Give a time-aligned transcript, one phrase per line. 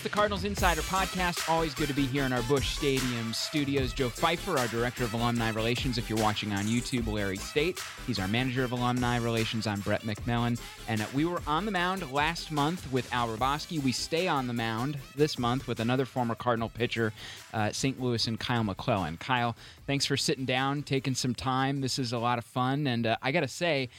[0.00, 1.46] It's the Cardinals Insider Podcast.
[1.46, 3.92] Always good to be here in our Busch Stadium studios.
[3.92, 5.98] Joe Pfeiffer, our Director of Alumni Relations.
[5.98, 7.78] If you're watching on YouTube, Larry State.
[8.06, 9.66] He's our Manager of Alumni Relations.
[9.66, 10.58] I'm Brett McMillan.
[10.88, 13.78] And uh, we were on the mound last month with Al Hrabosky.
[13.82, 17.12] We stay on the mound this month with another former Cardinal pitcher,
[17.52, 18.00] uh, St.
[18.00, 19.18] Louis, and Kyle McClellan.
[19.18, 19.54] Kyle,
[19.86, 21.82] thanks for sitting down, taking some time.
[21.82, 22.86] This is a lot of fun.
[22.86, 23.90] And uh, I got to say,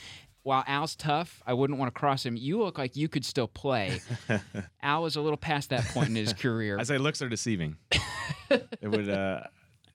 [0.44, 2.36] while Al's tough, I wouldn't want to cross him.
[2.36, 4.00] You look like you could still play.
[4.82, 6.78] Al is a little past that point in his career.
[6.80, 7.78] I say looks are deceiving.
[8.50, 9.44] it would uh,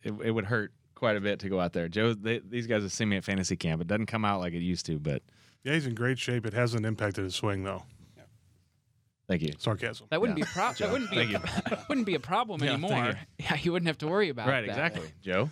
[0.03, 1.89] it, it would hurt quite a bit to go out there.
[1.89, 3.81] Joe, they, these guys have seen me at fantasy camp.
[3.81, 5.23] It doesn't come out like it used to, but
[5.65, 6.47] Yeah, he's in great shape.
[6.47, 7.83] It hasn't impacted his swing though.
[9.29, 9.53] Thank you.
[9.59, 10.07] Sarcasm.
[10.11, 10.77] That wouldn't be a problem.
[10.79, 11.39] That wouldn't be a,
[11.69, 12.91] Thank wouldn't be a problem Yeah, anymore.
[12.91, 14.51] thank Yeah, you wouldn't have to worry about it.
[14.53, 14.71] Right, that.
[14.71, 15.51] exactly, Joe.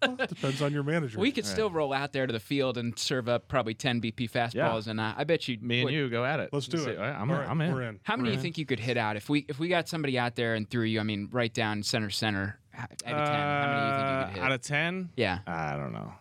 [0.00, 1.18] Depends on your manager.
[1.18, 4.30] We could still roll out there to the field and serve up probably ten BP
[4.30, 5.58] fastballs, and uh, I bet you.
[5.60, 6.50] Me and you go at it.
[6.52, 6.98] Let's do See- it.
[6.98, 7.74] I'm, All right, I'm in.
[7.74, 8.00] We're in.
[8.04, 10.18] How many do you think you could hit out if we if we got somebody
[10.18, 11.00] out there and threw you?
[11.00, 13.14] I mean, right down center center out of ten.
[13.14, 14.42] how many do you think you could hit?
[14.42, 16.12] Uh, Out of ten, yeah, I don't know.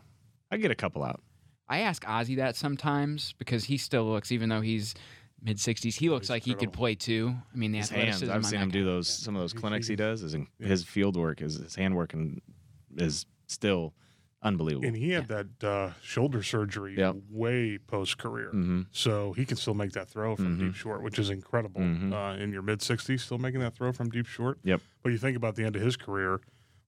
[0.51, 1.21] I get a couple out.
[1.67, 4.95] I ask Ozzie that sometimes because he still looks, even though he's
[5.41, 7.35] mid 60s, he looks He's like he could play too.
[7.53, 8.23] I mean, the His hands.
[8.23, 8.91] I've on seen him do guy.
[8.91, 9.07] those.
[9.07, 10.21] Some of those He's- clinics he does.
[10.23, 10.67] Is in, yeah.
[10.67, 12.41] his field work, his, his hand work, and
[12.97, 13.93] is still
[14.41, 14.87] unbelievable.
[14.87, 17.15] And he had that uh, shoulder surgery Yep.
[17.29, 18.49] way post career.
[18.51, 20.59] hmm So he can still make that throw from Mhm.
[20.59, 21.81] deep short, which is incredible.
[21.81, 22.13] Mhm.
[22.13, 24.59] Uh, in your mid 60s, still making that throw from deep short.
[24.63, 24.81] Yep.
[25.03, 26.41] But you think about the end of his career, a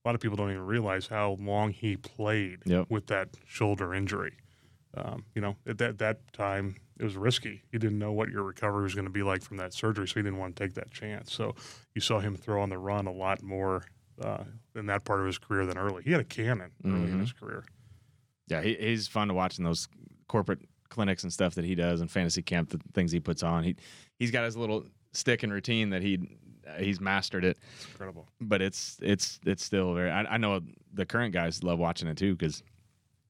[0.08, 2.90] lot of people don't even realize how long he played Yep.
[2.90, 4.38] with that shoulder injury.
[4.94, 7.64] Um, you know, at that, that time, it was risky.
[7.72, 10.14] You didn't know what your recovery was going to be like from that surgery, so
[10.16, 11.34] he didn't want to take that chance.
[11.34, 11.56] So
[11.96, 13.84] you saw him throw on the run a lot more
[14.24, 14.44] uh,
[14.76, 16.04] in that part of his career than early.
[16.04, 17.22] He had a cannon early in Mhm.
[17.22, 17.66] his career.
[18.48, 19.88] Yeah, he, he's fun to watch in those
[20.28, 22.70] corporate clinics and stuff that he does and fantasy camp.
[22.70, 23.64] The things he puts on.
[23.64, 23.76] He
[24.20, 26.38] he's got his little stick and routine that he
[26.78, 27.58] he's mastered it.
[27.78, 28.28] It's incredible.
[28.40, 30.12] But it's it's it's still very.
[30.12, 30.60] I, I know
[30.94, 32.62] the current guys love watching it too because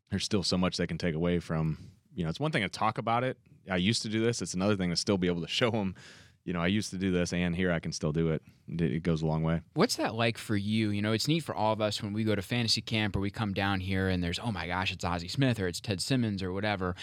[0.09, 1.78] there's still so much they can take away from.
[2.14, 3.38] You know, it's one thing to talk about it.
[3.72, 4.42] I used to do this.
[4.42, 5.96] It's another thing to still be able to show them.
[6.44, 8.42] You know, I used to do this, and here I can still do it.
[8.68, 9.62] It goes a long way.
[9.76, 10.90] What's that like for you?
[10.90, 13.20] You know, it's neat for all of us when we go to fantasy camp or
[13.20, 16.02] we come down here and there's, oh my gosh, it's Ozzie Smith or it's Ted
[16.02, 16.96] Simmons or whatever.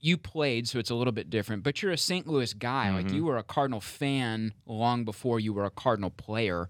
[0.00, 2.26] You played, so it's a little bit different, but you're a St.
[2.26, 2.90] Louis guy.
[2.92, 3.14] Like Mhm.
[3.14, 6.68] you were a Cardinal fan long before you were a Cardinal player.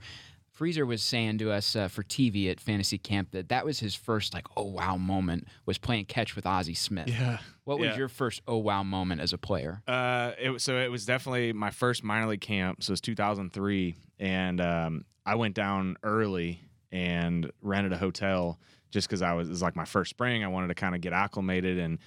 [0.61, 3.95] Freezer was saying to us uh, for TV at fantasy camp that that was his
[3.95, 7.09] first like oh wow moment was playing catch with Ozzie Smith.
[7.09, 7.39] Yeah.
[7.65, 7.97] What was Yeah.
[7.97, 9.81] your first oh wow moment as a player?
[9.89, 12.83] Uh, it was so it was definitely my first minor league camp.
[12.83, 16.61] So it was 2003, and um, I went down early
[16.93, 18.59] and rented a hotel
[18.91, 20.45] just because I was it was like my first spring.
[20.45, 21.99] I wanted to kind of get acclimated, and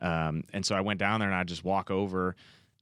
[0.00, 2.36] um, and so I went down there and I just walk over,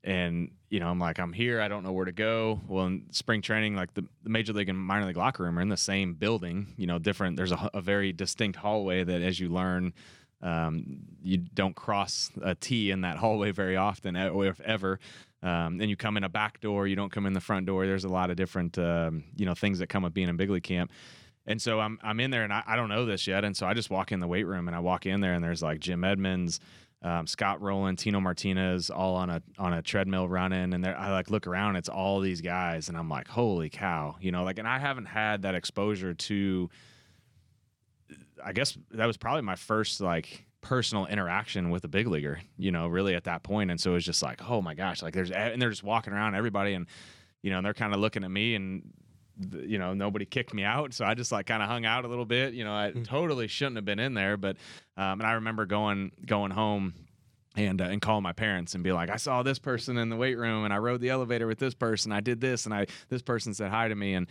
[0.04, 1.60] and you know I'm like I'm here.
[1.60, 2.60] I don't know where to go.
[2.68, 5.62] Well, in spring training, like the, the major league and minor league locker room are
[5.62, 6.74] in the same building.
[6.76, 7.36] You know, different.
[7.36, 9.94] There's a, a very distinct hallway that as you learn
[10.42, 15.00] um, you don't cross a T in that hallway very often, or if ever.
[15.42, 17.86] Um, and you come in a back door, you don't come in the front door.
[17.86, 20.50] There's a lot of different, um, you know, things that come with being in big
[20.50, 20.90] league camp.
[21.46, 23.44] And so I'm I'm in there and I, I don't know this yet.
[23.44, 25.44] And so I just walk in the weight room and I walk in there and
[25.44, 26.60] there's like Jim Edmonds,
[27.04, 30.74] um, Scott Rolen, Tino Martinez, all on a on a treadmill running.
[30.74, 34.32] And I like look around, it's all these guys, and I'm like, holy cow, you
[34.32, 36.68] know, like, and I haven't had that exposure to
[38.44, 42.72] I guess that was probably my first like personal interaction with a big leaguer, you
[42.72, 43.42] know, really at that.
[43.48, 46.12] And so it was just like, oh my gosh, like there's, and they're just walking
[46.12, 46.86] around everybody and,
[47.42, 48.82] you know, and they're kind of looking at me and,
[49.52, 50.94] you know, nobody kicked me out.
[50.94, 53.46] So I just like kind of hung out a little bit, you know, I totally
[53.46, 54.36] shouldn't have been in there.
[54.36, 54.56] But,
[54.96, 56.94] um, and I remember going, going home
[57.54, 60.16] and, uh, and calling my parents and be like, I saw this person in the
[60.16, 62.12] weight room and I rode the elevator with this person.
[62.12, 64.14] I did this and I, this person said hi to me.
[64.14, 64.26] And,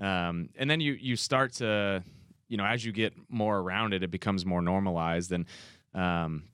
[0.00, 2.02] um, and then you, you start to,
[2.48, 5.32] you know, as you get more around it, it becomes more normalized.
[5.32, 5.46] And
[5.94, 6.44] um,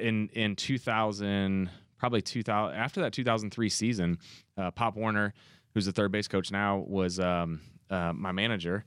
[0.00, 4.18] in in 2000, probably 2000, after that 2003 season,
[4.56, 5.34] uh, Pop Warner,
[5.74, 7.60] who's the third base coach now, was um,
[7.90, 8.84] uh, my manager,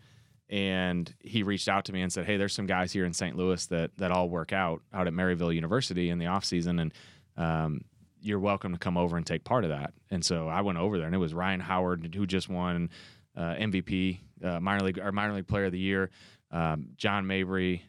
[0.50, 3.36] and he reached out to me and said, "Hey, there's some guys here in St.
[3.36, 6.94] Louis that that all work out out at Maryville University in the off season, and
[7.38, 7.82] um,
[8.22, 10.98] you're welcome to come over and take part of that." And so I went over
[10.98, 12.90] there, and it was Ryan Howard who just won
[13.36, 16.10] uh, MVP uh, minor league or minor league player of the year.
[16.52, 17.84] Um, John Mabry,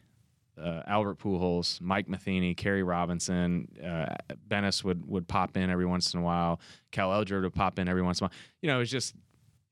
[0.61, 4.15] uh, Albert Pujols, Mike Matheny, Kerry Robinson, uh,
[4.47, 6.59] Benes would would pop in every once in a while.
[6.91, 8.37] Cal Eldred would pop in every once in a while.
[8.61, 9.13] You know, it was just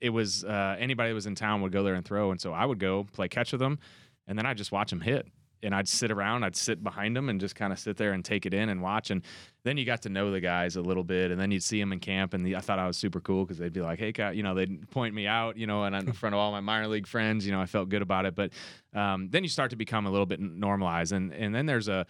[0.02, 2.54] it was uh, anybody that was in town would go there and throw, and so
[2.54, 3.80] I would go play catch with them,
[4.28, 5.28] and then I just watch them hit
[5.64, 8.24] and I'd sit around, I'd sit behind them and just kind of sit there and
[8.24, 9.10] take it in and watch.
[9.10, 9.24] And
[9.64, 11.94] then you got to know the guys a little bit, and then you'd see them
[11.94, 14.12] in camp, and the, I thought I was super cool because they'd be like, "Hey,
[14.12, 16.60] guy," you know, they'd point me out, you know, and in front of all my
[16.60, 18.36] minor league friends, you know, I felt good about it.
[18.36, 18.52] But
[18.94, 22.06] um, then you start to become a little bit normalized, and and then there's a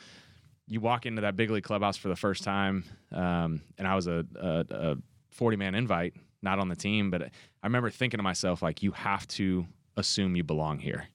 [0.67, 4.07] you walk into that big league clubhouse for the first time, um, and I was
[4.07, 4.95] a, a, a
[5.31, 8.91] 40 man invite, not on the team, but I remember thinking to myself like, you
[8.91, 9.65] have to
[9.97, 11.07] assume you belong here.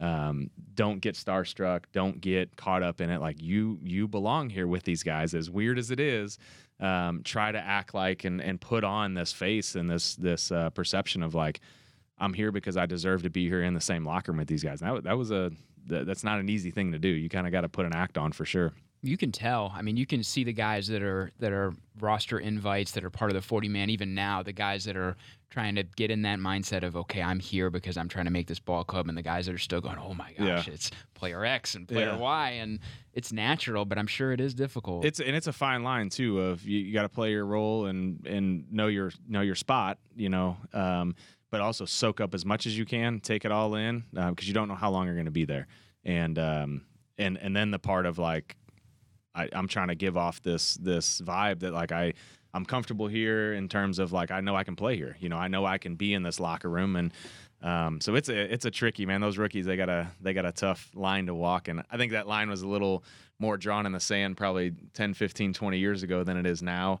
[0.00, 1.84] Um, don't get starstruck.
[1.92, 3.20] Don't get caught up in it.
[3.20, 6.38] Like you you belong here with these guys as weird as it is
[6.80, 10.70] um, try to act like and, and put on this face and this this uh,
[10.70, 11.60] perception of like
[12.18, 14.64] i'm here because i deserve to be here in the same locker room with these
[14.64, 14.82] guys.
[14.82, 15.52] And that, that was a
[15.86, 17.08] that's not an easy thing to do.
[17.08, 19.72] You kind of got to put an act on for sure you can tell.
[19.74, 23.10] I mean, you can see the guys that are that are roster invites that are
[23.10, 25.16] part of the 40 man even now, the guys that are
[25.50, 28.46] trying to get in that mindset of okay, I'm here because I'm trying to make
[28.46, 30.74] this ball club and the guys that are still going, "Oh my gosh, yeah.
[30.74, 32.16] it's player X and player yeah.
[32.16, 32.78] Y." And
[33.14, 35.04] it's natural, but I'm sure it is difficult.
[35.04, 37.86] It's and it's a fine line too of you, you got to play your role
[37.86, 40.56] and and know your know your spot, you know.
[40.72, 41.14] Um,
[41.50, 44.46] but also soak up as much as you can, take it all in because uh,
[44.46, 45.66] you don't know how long you're going to be there.
[46.04, 46.82] And um,
[47.20, 48.56] and and then the part of like
[49.34, 52.14] I, I'm trying to give off this this vibe that like I
[52.52, 55.16] I'm comfortable here in terms of like I know I can play here.
[55.20, 57.12] You know, I know I can be in this locker room and
[57.62, 59.20] um, so it's a it's a tricky man.
[59.20, 62.12] Those rookies they got a they got a tough line to walk and I think
[62.12, 63.04] that line was a little
[63.38, 67.00] more drawn in the sand probably 10, 15, 20 years ago than it is now.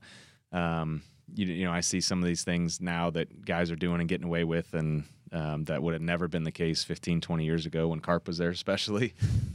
[0.52, 1.02] Um,
[1.34, 4.08] you, you know, I see some of these things now that guys are doing and
[4.08, 7.66] getting away with and um, that would have never been the case 15, 20 years
[7.66, 9.14] ago when Carp was there, especially.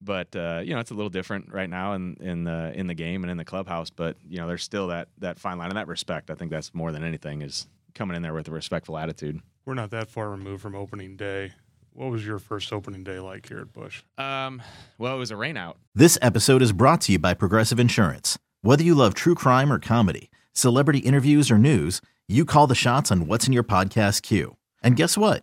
[0.00, 2.94] But uh, you know it's a little different right now in in the in the
[2.94, 3.90] game and in the clubhouse.
[3.90, 6.30] But you know there's still that that fine line and that respect.
[6.30, 9.40] I think that's more than anything is coming in there with a respectful attitude.
[9.64, 11.52] We're not that far removed from opening day.
[11.92, 14.02] What was your first opening day like here at Busch?
[14.16, 14.62] Um,
[14.98, 15.74] well, it was a rainout.
[15.96, 18.38] This episode is brought to you by Progressive Insurance.
[18.62, 23.10] Whether you love true crime or comedy, celebrity interviews or news, you call the shots
[23.10, 24.56] on what's in your podcast queue.
[24.80, 25.42] And guess what?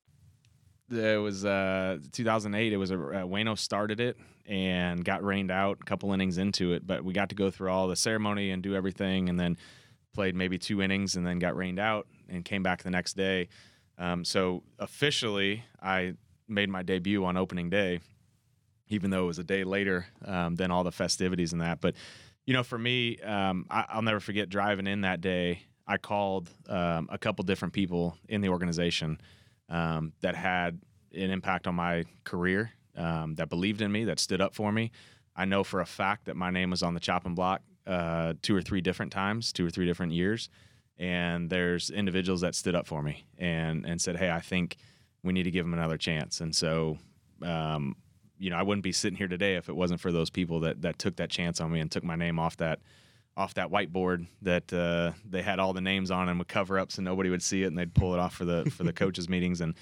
[0.91, 2.73] It was uh, 2008.
[2.73, 6.73] It was a, uh, Wayno started it and got rained out a couple innings into
[6.73, 6.85] it.
[6.85, 9.57] But we got to go through all the ceremony and do everything, and then
[10.13, 13.47] played maybe two innings and then got rained out and came back the next day.
[13.97, 16.15] Um, so officially, I
[16.47, 17.99] made my debut on opening day,
[18.89, 21.81] even though it was a day later um, than all the festivities and that.
[21.81, 21.95] But
[22.45, 25.63] you know, for me, um, I, will never forget driving in that day.
[25.87, 29.21] I called um, a couple different people in the organization
[29.71, 30.79] um, that had
[31.13, 34.91] an impact on my career um, that believed in me, that stood up for me.
[35.35, 38.55] I know for a fact that my name was on the chopping block uh, two
[38.55, 40.49] or three different times, two or three different years.
[40.99, 44.77] And there's individuals that stood up for me and and said, "Hey, I think
[45.23, 46.99] we need to give him another chance." And so,
[47.41, 47.95] um,
[48.37, 50.83] you know, I wouldn't be sitting here today if it wasn't for those people that
[50.83, 52.81] that took that chance on me and took my name off that
[53.37, 56.91] off that whiteboard that uh, they had all the names on and would cover up
[56.91, 59.29] so nobody would see it, and they'd pull it off for the for the coaches
[59.29, 59.75] meetings and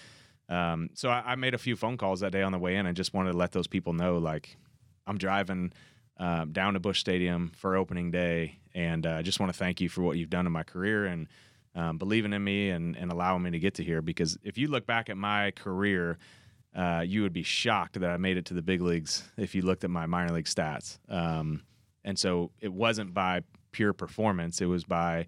[0.50, 2.88] um, so I, I, made a few phone calls that day on the way in.
[2.88, 4.58] I just wanted to let those people know, like,
[5.06, 5.72] I'm driving
[6.18, 9.80] um, down to Busch Stadium for opening day, and I uh, just want to thank
[9.80, 11.28] you for what you've done in my career and
[11.76, 14.02] um, believing in me and, and allowing me to get to here.
[14.02, 16.18] Because if you look back at my career,
[16.76, 19.62] uh, you would be shocked that I made it to the big leagues if you
[19.62, 20.98] looked at my minor league stats.
[21.08, 21.62] Um,
[22.10, 25.28] and so it wasn't by pure performance; it was by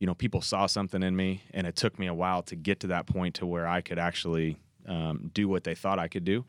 [0.00, 2.80] you know, people saw something in me, and it took me a while to get
[2.80, 6.24] to that point to where I could actually um, do what they thought I could
[6.24, 6.46] do,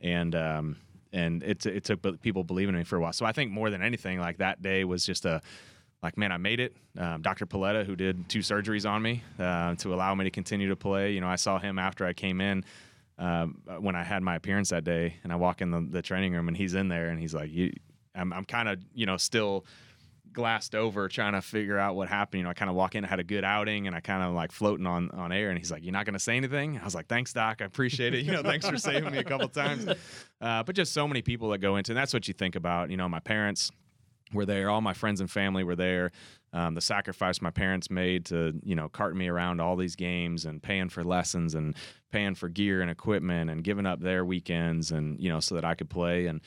[0.00, 0.76] and um,
[1.12, 3.12] and it it took people believing in me for a while.
[3.12, 5.42] So I think more than anything, like that day was just a
[6.02, 6.76] like, man, I made it.
[6.98, 7.46] Um, Dr.
[7.46, 11.12] Paletta, who did two surgeries on me uh, to allow me to continue to play,
[11.12, 12.64] you know, I saw him after I came in.
[13.18, 16.32] Um, when I had my appearance that day, and I walk in the, the training
[16.32, 17.72] room, and he's in there, and he's like, "You,
[18.14, 19.64] I'm, I'm kind of, you know, still
[20.32, 22.38] glassed over trying to figure out what happened.
[22.38, 24.22] You know, I kind of walk in, I had a good outing, and I kind
[24.22, 25.50] of like floating on on air.
[25.50, 27.60] And he's like, "You're not going to say anything?" I was like, "Thanks, Doc.
[27.60, 28.24] I appreciate it.
[28.24, 29.86] You know, thanks for saving me a couple times."
[30.40, 32.90] Uh, but just so many people that go into, and that's what you think about.
[32.90, 33.70] You know, my parents.
[34.32, 34.70] were there.
[34.70, 36.10] All my friends and family were there.
[36.52, 40.44] Um, the sacrifice my parents made to you know cart me around all these games
[40.44, 41.76] and paying for lessons and
[42.10, 45.64] paying for gear and equipment and giving up their weekends and you know so that
[45.64, 46.40] I could play and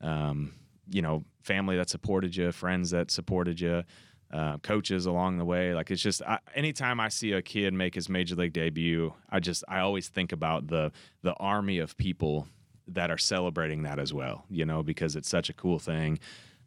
[0.00, 0.52] um,
[0.90, 3.84] you know family that supported you, friends that supported you.
[4.32, 7.96] Uh, coaches along the way, like it's just I, anytime I see a kid make
[7.96, 10.92] his major league debut, I just I always think about the
[11.22, 12.46] the army of people
[12.86, 14.44] that are celebrating that as well.
[14.48, 16.20] You know, because it's such a cool thing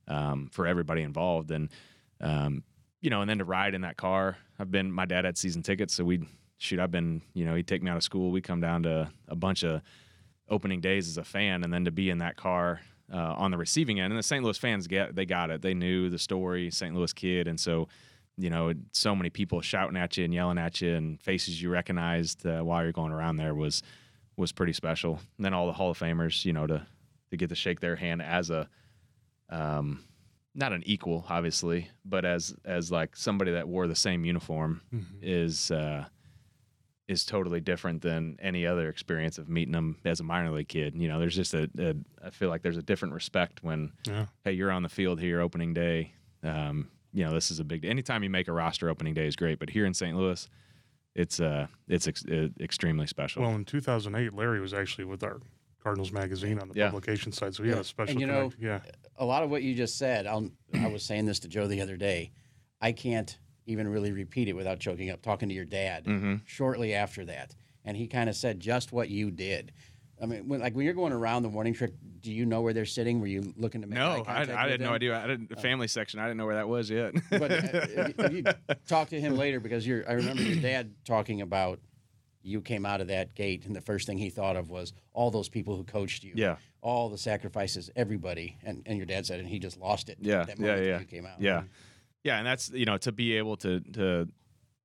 [0.10, 1.70] um, for everybody involved, and
[2.20, 2.64] um,
[3.00, 4.38] you know, and then to ride in that car.
[4.60, 6.28] I've been my dad had season tickets, so we
[6.58, 6.80] shoot.
[6.80, 8.32] I've been you know he'd take me out of school.
[8.32, 9.82] We come down to a bunch of
[10.50, 13.58] opening days as a fan, and then to be in that car uh, on the
[13.58, 14.12] receiving end.
[14.14, 14.44] And the St.
[14.44, 15.62] Louis fans get they got it.
[15.62, 16.96] They knew the story, St.
[16.96, 17.88] Louis kid, and so
[18.38, 21.70] you know so many people shouting at you and yelling at you and faces you
[21.70, 23.84] recognized uh, while you're going around there was
[24.38, 25.20] was pretty special.
[25.38, 26.86] And then all the Hall of Famers, you know, to
[27.32, 28.68] to get to shake their hand as a
[29.50, 30.04] um,
[30.56, 35.18] not an equal, obviously, but as as like somebody that wore the same uniform Mm-hmm.
[35.22, 36.06] is uh,
[37.08, 40.96] is totally different than any other experience of meeting them as a minor league kid.
[40.96, 41.96] You know, there's just a, a
[42.26, 44.28] I feel like there's a different respect when Yeah.
[44.46, 46.14] hey, you're on the field here opening day.
[46.44, 47.90] Um, you know, this is a big day.
[47.90, 50.16] Anytime you make a roster opening day is great, but here in St.
[50.18, 50.48] Louis,
[51.16, 53.44] it's uh it's ex- uh, extremely special.
[53.44, 55.40] Well, in 2008, Larry was actually with our
[55.82, 56.86] Cardinals magazine on the Yeah.
[56.90, 57.76] publication side, so he Yeah.
[57.76, 58.80] had a special And you know, yeah.
[59.18, 61.82] a lot of what you just said, I'll, I was saying this to Joe the
[61.82, 62.32] other day.
[62.80, 65.22] I can't even really repeat it without choking up.
[65.22, 66.36] Talking to your dad Mm-hmm.
[66.46, 67.56] shortly after that,
[67.86, 69.72] and he kind of said just what you did.
[70.22, 71.90] I mean, when, like when you're going around the warning track,
[72.22, 73.20] do you know where they're sitting?
[73.20, 75.18] Were you looking to make no, I, I had no idea.
[75.22, 76.20] I didn't the family section.
[76.20, 77.14] I didn't know where that was yet.
[77.30, 77.58] But uh,
[78.20, 78.44] if you
[78.88, 81.80] talk to him later, because you're, I remember your dad talking about
[82.42, 85.32] you came out of that gate, and the first thing he thought of was all
[85.32, 86.34] those people who coached you.
[86.36, 86.58] Yeah.
[86.82, 90.18] All the sacrifices, everybody, and, and your dad said, and he just lost it.
[90.22, 91.00] Yeah, That yeah, moment that yeah.
[91.00, 91.42] You came out.
[91.42, 91.64] Yeah,
[92.24, 94.28] yeah, and that's you know to be able to to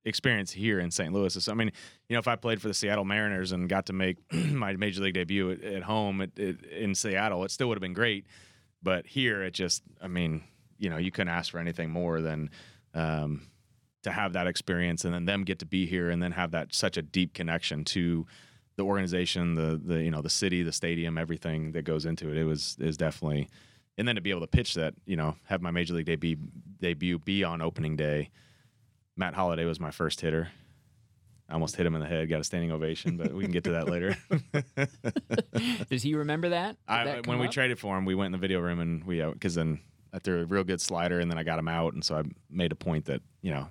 [0.05, 1.13] experience here in St.
[1.13, 1.35] Louis.
[1.35, 1.71] is- I mean,
[2.07, 5.01] you know, if I played for the Seattle Mariners and got to make my major
[5.01, 8.25] league debut at, at home at, at, in Seattle, it still would have been great.
[8.81, 10.43] But here, it just, I mean,
[10.77, 12.49] you know, you couldn't ask for anything more than
[12.93, 13.47] um,
[14.03, 16.73] to have that experience, and then them get to be here, and then have that
[16.73, 18.25] such a deep connection to
[18.77, 22.37] the organization, the the you know the city, the stadium, everything that goes into it.
[22.37, 23.49] It was is definitely
[23.99, 26.37] and then to be able to pitch that, you know, have my major league debut
[26.79, 28.29] debut be on opening day.
[29.17, 30.49] Matt Holliday was my first hitter.
[31.49, 33.63] I almost hit him in the head, got a standing ovation, but we can get
[33.63, 34.15] to that later.
[35.89, 36.77] Does he remember that?
[36.87, 37.51] I, that when we up?
[37.51, 39.79] traded for him, we went in the video room and we uh, because then
[40.13, 42.23] I threw a real good slider and then I got him out, and so I
[42.51, 43.67] made a point that you know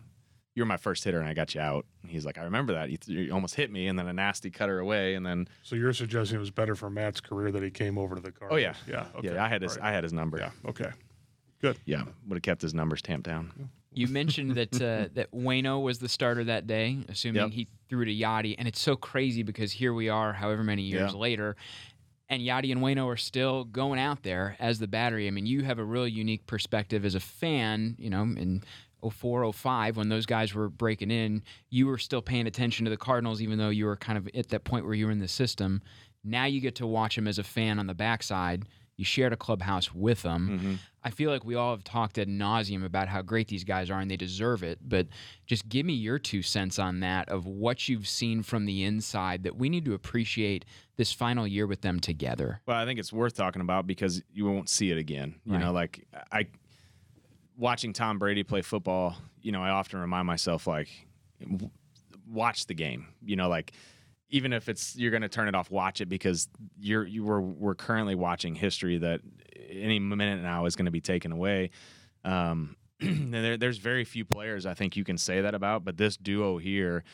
[0.57, 1.87] you were my first hitter and I got you out.
[2.03, 4.13] And he's like, I remember that you, th- you almost hit me, and then a
[4.13, 7.63] nasty cutter away, and then So you're suggesting it was better for Matt's career that
[7.63, 8.59] he came over to the Cardinals?
[8.59, 9.35] oh yeah, yeah, okay.
[9.35, 9.91] yeah, I had his All right.
[9.91, 10.39] I had his number.
[10.39, 10.91] yeah, okay,
[11.61, 11.79] good.
[11.85, 13.71] yeah, would have kept his numbers tamped down.
[13.93, 17.51] You mentioned that uh, that Wayno was the starter that day, assuming Yep.
[17.53, 21.13] he threw to Yadi, and it's so crazy because here we are, however many years
[21.13, 21.19] Yeah.
[21.19, 21.57] later,
[22.29, 25.27] and Yadi and Wayno are still going out there as the battery.
[25.27, 27.97] I mean, you have a real unique perspective as a fan.
[27.99, 28.63] You know, in
[29.03, 32.97] 04, 05, when those guys were breaking in, you were still paying attention to the
[32.99, 35.29] Cardinals, even though you were kind of at that point where you were in the
[35.29, 35.81] system.
[36.25, 38.65] Now you get to watch them as a fan on the backside.
[38.99, 40.49] You shared a clubhouse with them.
[40.51, 40.75] Mm-hmm.
[41.05, 44.01] I feel like we all have talked ad nauseum about how great these guys are
[44.01, 44.81] and they deserve it.
[44.83, 45.07] But
[45.47, 49.45] just give me your two cents on that of what you've seen from the inside
[49.45, 50.65] that we need to appreciate
[50.97, 52.61] this final year with them together.
[52.67, 55.37] Well, I think it's worth talking about because you won't see it again.
[55.45, 56.49] You know, like I
[57.57, 60.89] watching Tom Brady play football, you know, I often remind myself like
[61.41, 61.71] w-
[62.29, 63.07] watch the game.
[63.25, 63.73] You know, like
[64.31, 67.41] even if it's you're going to turn it off, watch it because you're you were
[67.41, 69.21] we're currently watching history that
[69.71, 71.71] any minute now is going to be taken away.
[72.25, 76.17] Um, there, there's very few players I think you can say that about, but this
[76.17, 77.05] duo here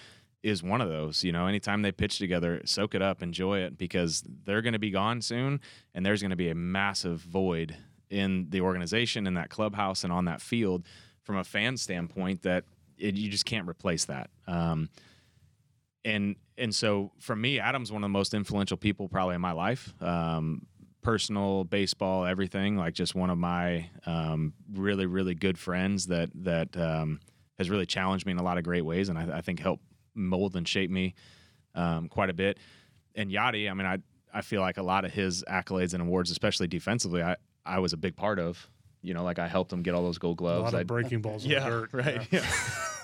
[0.43, 1.25] is one of those.
[1.25, 4.79] You know, anytime they pitch together, soak it up, enjoy it because they're going to
[4.79, 5.61] be gone soon,
[5.95, 7.77] and there's going to be a massive void
[8.11, 10.85] in the organization, in that clubhouse, and on that field
[11.23, 12.65] from a fan standpoint that
[12.99, 14.31] it, you just can't replace that.
[14.47, 14.89] Um,
[16.05, 19.53] and and so for me, Adam's one of the most influential people probably in my
[19.53, 19.93] life.
[20.01, 20.67] Um,
[21.03, 22.77] personal, baseball, everything.
[22.77, 27.21] Like just one of my um, really really good friends that that um,
[27.59, 29.85] has really challenged me in a lot of great ways, and I, I think helped
[30.15, 31.15] mold and shape me
[31.75, 32.59] um, quite a bit.
[33.15, 33.99] And Yadi, I mean, I
[34.33, 37.93] I feel like a lot of his accolades and awards, especially defensively, I I was
[37.93, 38.69] a big part of.
[39.05, 40.59] You know, like I helped him get all those gold gloves.
[40.59, 40.73] A gloves.
[40.73, 41.91] lot I- of breaking balls in yeah, the dirt.
[41.93, 42.29] right.
[42.31, 42.47] Yeah.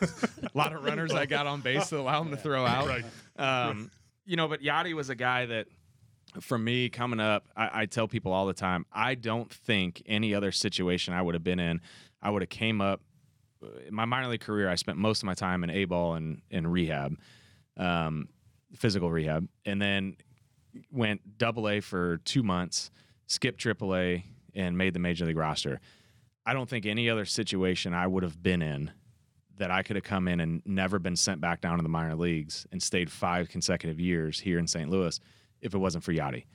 [0.02, 2.86] a lot of runners I got on base to allow him to throw out.
[2.88, 3.04] Right.
[3.36, 3.90] Um,
[4.24, 5.66] you know, but Yadi was a guy that
[6.40, 10.34] for me coming up, I, I tell people all the time, I don't think any
[10.34, 11.80] other situation I would have been in,
[12.22, 13.02] I would have came up.
[13.86, 16.40] In my minor league career, I spent most of my time in A ball and
[16.50, 17.18] in rehab,
[17.76, 18.28] um,
[18.74, 20.16] physical rehab, and then
[20.90, 22.90] went double A for two months,
[23.26, 25.80] skipped triple A, and made the major league roster.
[26.46, 28.90] I don't think any other situation I would have been in
[29.58, 32.16] that I could have come in and never been sent back down to the minor
[32.16, 34.88] leagues and stayed five consecutive years here in St.
[34.88, 35.20] Louis
[35.60, 36.46] if it wasn't for Yadi.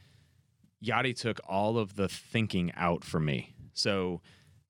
[0.83, 3.53] Yadi took all of the thinking out for me.
[3.73, 4.21] So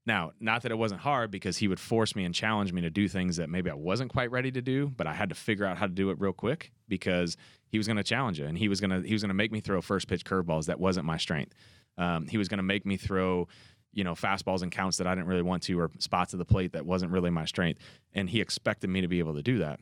[0.05, 2.91] now, not that it wasn't hard because he would force me and challenge me to
[2.91, 5.65] do things that maybe I wasn't quite ready to do, but I had to figure
[5.65, 8.57] out how to do it real quick because he was going to challenge it and
[8.57, 10.79] he was going to he was going to make me throw first pitch curveballs that
[10.79, 11.55] wasn't my strength.
[11.97, 13.47] Um, he was going to make me throw
[13.93, 16.45] you know fastballs and counts that I didn't really want to or spots of the
[16.45, 17.79] plate that wasn't really my strength
[18.13, 19.79] and he expected me to be able to do that.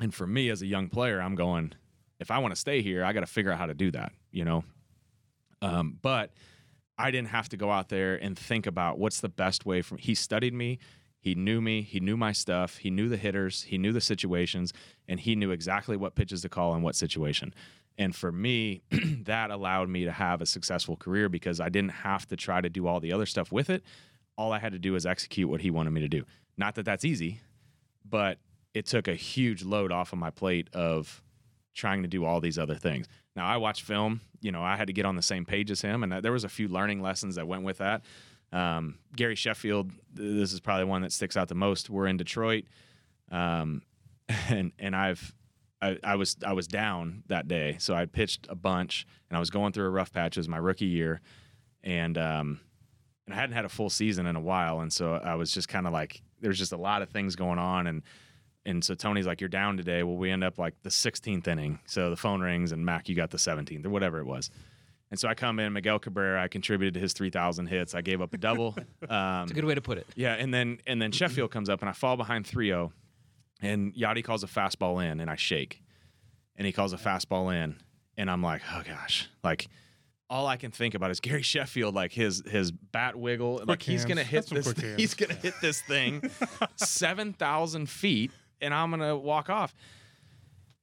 [0.00, 1.72] And for me as a young player, I'm going
[2.18, 4.10] if I want to stay here, I got to figure out how to do that,
[4.32, 4.64] you know.
[5.62, 6.32] Um, but
[6.98, 9.98] I didn't have to go out there and think about what's the best way from
[9.98, 10.78] he studied me,
[11.18, 14.72] he knew me, he knew my stuff, he knew the hitters, he knew the situations,
[15.08, 17.52] and he knew exactly what pitches to call in what situation.
[17.98, 18.82] And for me,
[19.24, 22.68] that allowed me to have a successful career because I didn't have to try to
[22.68, 23.82] do all the other stuff with it.
[24.38, 26.24] All I had to do was execute what he wanted me to do.
[26.56, 27.40] Not that that's easy,
[28.04, 28.38] but
[28.74, 31.22] it took a huge load off of my plate of
[31.74, 33.06] trying to do all these other things.
[33.36, 35.82] Now I watch film, you know, I had to get on the same page as
[35.82, 38.02] him, and there was a few learning lessons that went with that.
[38.52, 41.90] Um, Gary Sheffield, this is probably one that sticks out the most.
[41.90, 42.64] We're in Detroit,
[43.30, 43.82] um,
[44.48, 45.34] and and I've
[45.82, 49.40] I, I, was I was down that day, so I pitched a bunch, and I
[49.40, 50.36] was going through a rough patch.
[50.36, 51.20] It was my rookie year,
[51.84, 52.60] and um,
[53.26, 55.68] and I hadn't had a full season in a while, and so I was just
[55.68, 58.02] kind of like there's just a lot of things going on, and
[58.66, 61.78] and so Tony's like, "You're down today." Well, we end up like the 16th inning,
[61.86, 64.50] so the phone rings, and Mac, you got the 17th or whatever it was.
[65.10, 66.42] And so I come in, Miguel Cabrera.
[66.42, 67.94] I contributed to his 3,000 hits.
[67.94, 68.76] I gave up a double.
[69.08, 70.06] Um, It's a good way to put it.
[70.16, 72.90] yeah, and then and then Sheffield comes up, and I fall behind 3-0,
[73.62, 75.80] and Yadi calls a fastball in, and I shake,
[76.56, 77.76] and he calls a fastball in,
[78.16, 79.68] and I'm like, oh gosh, like
[80.28, 84.04] all I can think about is Gary Sheffield, like his his bat wiggle, like he's
[84.04, 86.28] gonna hit That's this, quick he's gonna hit this thing
[86.76, 89.74] seven thousand feet, and I'm gonna walk off.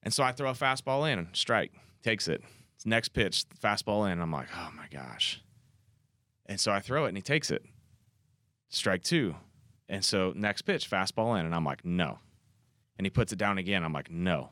[0.04, 1.72] And so I throw a fastball in, strike,
[2.04, 2.44] takes it.
[2.76, 4.14] It's next pitch, fastball in.
[4.14, 5.42] And I'm like, oh my gosh.
[6.46, 7.64] And so I throw it, and he takes it.
[8.70, 9.36] Strike two.
[9.88, 12.20] And so next pitch, fastball in, and I'm like, no.
[12.98, 13.84] And he puts it down again.
[13.84, 14.50] I'm like, no.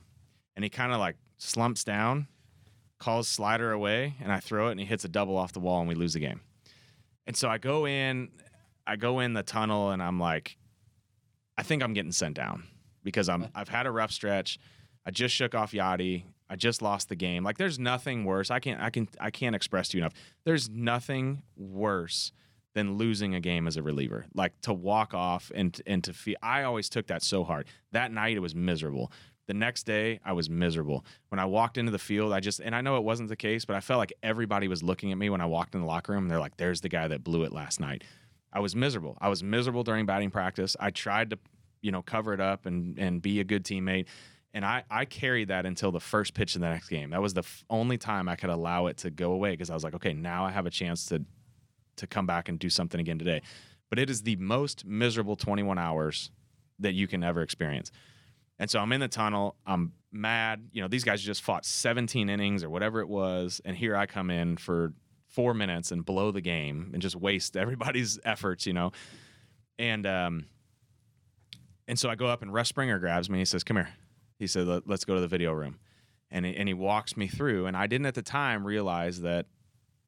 [0.55, 2.27] And he kind of like slumps down,
[2.97, 5.79] calls slider away, and I throw it, and he hits a double off the wall,
[5.79, 6.41] and we lose the game.
[7.27, 8.29] And so I go in,
[8.87, 10.57] I go in the tunnel, and I'm like,
[11.57, 12.63] I think I'm getting sent down
[13.03, 14.59] because I'm I've had a rough stretch.
[15.05, 16.23] I just shook off Yadi.
[16.49, 17.43] I just lost the game.
[17.43, 18.51] Like there's nothing worse.
[18.51, 20.13] I can't I can I can't express to you enough.
[20.43, 22.31] There's nothing worse
[22.73, 24.25] than losing a game as a reliever.
[24.33, 27.67] Like to walk off and and to feel I always took that so hard.
[27.91, 29.11] That night it was miserable.
[29.47, 31.05] The next day I was miserable.
[31.29, 33.65] When I walked into the field, I just and I know it wasn't the case,
[33.65, 36.13] but I felt like everybody was looking at me when I walked in the locker
[36.13, 38.03] room and they're like, there's the guy that blew it last night.
[38.53, 39.17] I was miserable.
[39.21, 40.75] I was miserable during batting practice.
[40.79, 41.39] I tried to,
[41.81, 44.07] you know, cover it up and and be a good teammate.
[44.53, 47.11] And I, I carried that until the first pitch of the next game.
[47.11, 49.73] That was the f- only time I could allow it to go away because I
[49.73, 51.23] was like, okay, now I have a chance to
[51.97, 53.41] to come back and do something again today.
[53.89, 56.31] But it is the most miserable 21 hours
[56.79, 57.91] that you can ever experience.
[58.59, 59.55] And so I'm in the tunnel.
[59.65, 60.69] I'm mad.
[60.71, 63.61] You know, these guys just fought 17 innings or whatever it was.
[63.65, 64.93] And here I come in for
[65.27, 68.91] four minutes and blow the game and just waste everybody's efforts, you know.
[69.79, 70.45] And um,
[71.91, 73.39] and so I go up and Russ Springer grabs me.
[73.39, 73.89] He says, "Come here."
[74.39, 75.77] He said, "Let- "Let's go to the video room."
[76.31, 77.65] And he, and he walks me through.
[77.65, 79.47] And I didn't at the time realize that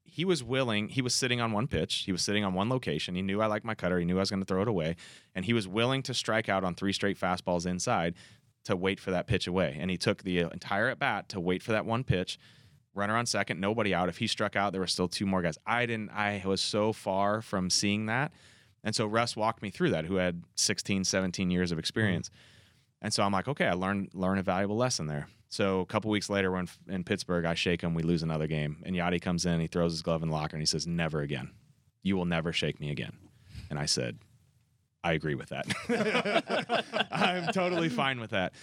[0.06, 0.88] he was willing.
[0.88, 2.04] He was sitting on one pitch.
[2.06, 3.16] He was sitting on one location.
[3.16, 4.00] He knew I liked my cutter.
[4.00, 4.96] He knew I was going to throw it away,
[5.36, 8.16] and he was willing to strike out on three straight fastballs inside
[8.64, 9.76] to wait for that pitch away.
[9.78, 12.40] And he took the entire at bat to wait for that one pitch.
[12.96, 14.08] Runner on second, nobody out.
[14.08, 15.58] If he struck out, there were still two more guys.
[15.66, 16.12] I didn't.
[16.12, 18.32] I was so far from seeing that,
[18.84, 20.06] and so Russ walked me through that.
[20.06, 21.80] Who had 16, 17 years of mm-hmm.
[21.80, 22.30] experience.
[23.02, 25.28] And so I'm like, okay, I learned learn a valuable lesson there.
[25.50, 28.78] So a couple weeks later, when in Pittsburgh, I shake him, we lose another game,
[28.84, 31.22] and Yadi comes in, he throws his glove in the locker, and he says, "Never
[31.22, 31.52] again.
[32.02, 33.14] You will never shake me again."
[33.70, 34.18] And I said,
[35.04, 36.86] "I agree with that.
[37.12, 38.54] I'm totally fine with that."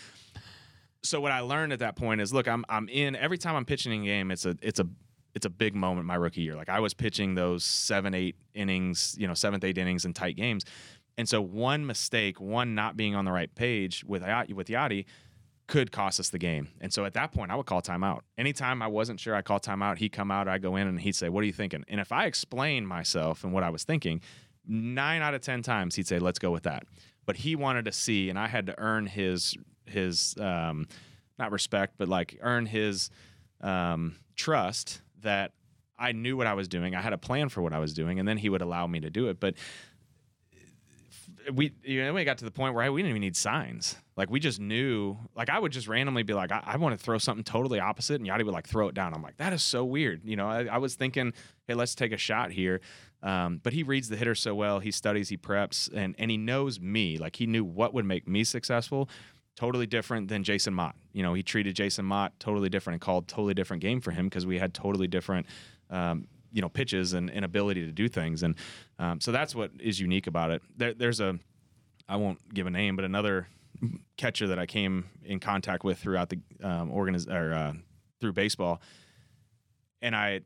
[1.02, 3.64] So what I learned at that point is, look, I'm I'm in every time I'm
[3.64, 4.88] pitching in a game, it's a it's a
[5.34, 6.56] it's a big moment my rookie year.
[6.56, 10.36] Like I was pitching those seven, eight innings, you know, seventh, eight innings in tight
[10.36, 10.64] games.
[11.18, 15.04] And so one mistake, one not being on the right page with with Yadi
[15.66, 16.68] could cost us the game.
[16.80, 18.20] And so at that point, I would call timeout.
[18.36, 19.98] Anytime I wasn't sure, I call timeout.
[19.98, 22.10] He'd come out, I'd go in, and he'd say, "What are you thinking?" And if
[22.10, 24.20] I explained myself and what I was thinking,
[24.66, 26.84] nine out of ten times he'd say, "Let's go with that."
[27.24, 29.54] But he wanted to see, and I had to earn his
[29.86, 30.88] his um,
[31.38, 33.10] not respect, but like earn his
[33.60, 35.52] um, trust that
[35.98, 36.94] I knew what I was doing.
[36.94, 39.00] I had a plan for what I was doing, and then he would allow me
[39.00, 39.38] to do it.
[39.38, 39.54] But
[41.52, 43.96] we you know we got to the point where we didn't even need signs.
[44.16, 45.16] Like we just knew.
[45.36, 48.20] Like I would just randomly be like, I, I want to throw something totally opposite,
[48.20, 49.14] and Yadi would like throw it down.
[49.14, 50.22] I'm like, that is so weird.
[50.24, 51.32] You know, I, I was thinking,
[51.66, 52.80] hey, let's take a shot here.
[53.22, 54.80] Um, but he reads the hitter so well.
[54.80, 57.18] He studies, he preps, and and he knows me.
[57.18, 59.08] Like he knew what would make me successful.
[59.60, 60.94] Totally different than Jason Motte.
[61.12, 64.24] You know, he treated Jason Motte totally different and called totally different game for him
[64.24, 65.44] because we had totally different.
[65.90, 68.56] Um, you know pitches and, and ability to do things and
[68.98, 71.38] um, so that's what is unique about it there, there's a
[72.08, 73.46] i won't give a name but another
[74.16, 77.72] catcher that i came in contact with throughout the um, organiz- or uh,
[78.20, 78.80] through baseball
[80.02, 80.40] and i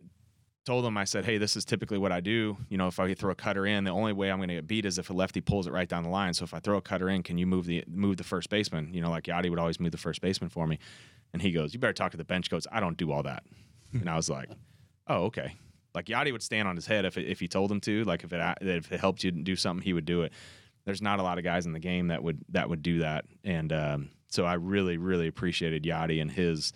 [0.64, 2.56] told him i said hey this is typically what i do.
[2.68, 4.66] You know if i throw a cutter in the only way i'm going to get
[4.66, 6.34] beat is if a lefty pulls it right down the line.
[6.34, 8.92] So if i throw a cutter in can you move the move the first baseman?
[8.92, 10.78] You know like yadi would always move the first baseman for me.
[11.32, 12.66] And he goes you better talk to the bench coach.
[12.70, 13.44] I don't do all that.
[13.92, 14.50] And i was like
[15.06, 15.56] oh okay.
[15.94, 18.02] Like Yadi would stand on his head if it, if he told him to.
[18.04, 20.32] Like if it if it helped you do something, he would do it.
[20.84, 23.24] There's not a lot of guys in the game that would that would do that,
[23.42, 26.72] and um, so I really really appreciated Yadi and his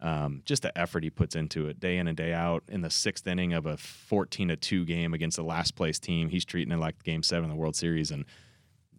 [0.00, 2.62] um, just the effort he puts into it day in and day out.
[2.68, 6.28] In the sixth inning of a 14 to two game against the last place team,
[6.28, 8.24] he's treating it like Game Seven of the World Series, and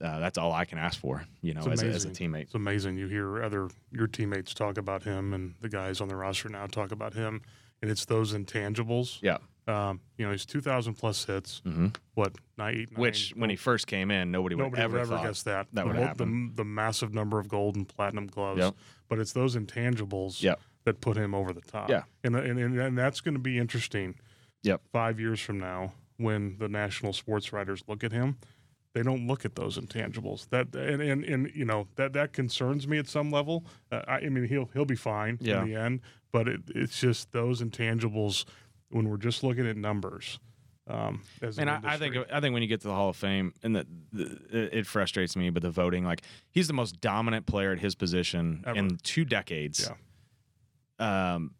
[0.02, 1.26] uh, that's all I can ask for.
[1.42, 2.44] You know, as a, as a teammate.
[2.44, 2.98] It's amazing.
[2.98, 6.66] You hear other your teammates talk about him, and the guys on the roster now
[6.68, 7.42] talk about him,
[7.82, 9.20] and it's those intangibles.
[9.22, 9.38] Yeah.
[9.68, 11.62] Um, you know, he's 2,000 plus hits.
[11.66, 11.94] Mhm.
[12.14, 15.18] What, nine, nine, Which when he first came in, nobody would nobody ever would ever
[15.18, 15.68] guess that.
[15.74, 16.52] that the, would happen.
[16.56, 18.60] The, the massive number of gold and platinum gloves.
[18.62, 18.76] Yep.
[19.10, 20.62] But it's those intangibles Yep.
[20.88, 21.90] That put him over the top.
[21.90, 22.04] Yeah.
[22.24, 24.16] And, and, and, and that's going to be interesting
[24.64, 24.82] Yep.
[24.92, 28.38] five years from now when the national sports writers look at him.
[28.94, 30.50] They don't look at those intangibles.
[30.50, 33.66] That and, and, and you know that that concerns me at some level.
[33.92, 35.62] Uh, I, I mean he'll he'll be fine Yeah.
[35.62, 36.00] in the end,
[36.32, 38.46] but it, it's just those intangibles
[38.90, 40.40] when we're just looking at numbers.
[40.88, 42.16] Um, as And an I, I think.
[42.32, 45.36] I think when you get to the Hall of Fame, and the, the it frustrates
[45.36, 48.80] me, but the voting, like he's the most dominant player at his position Ever.
[48.80, 49.92] in two decades.
[51.00, 51.52] Um,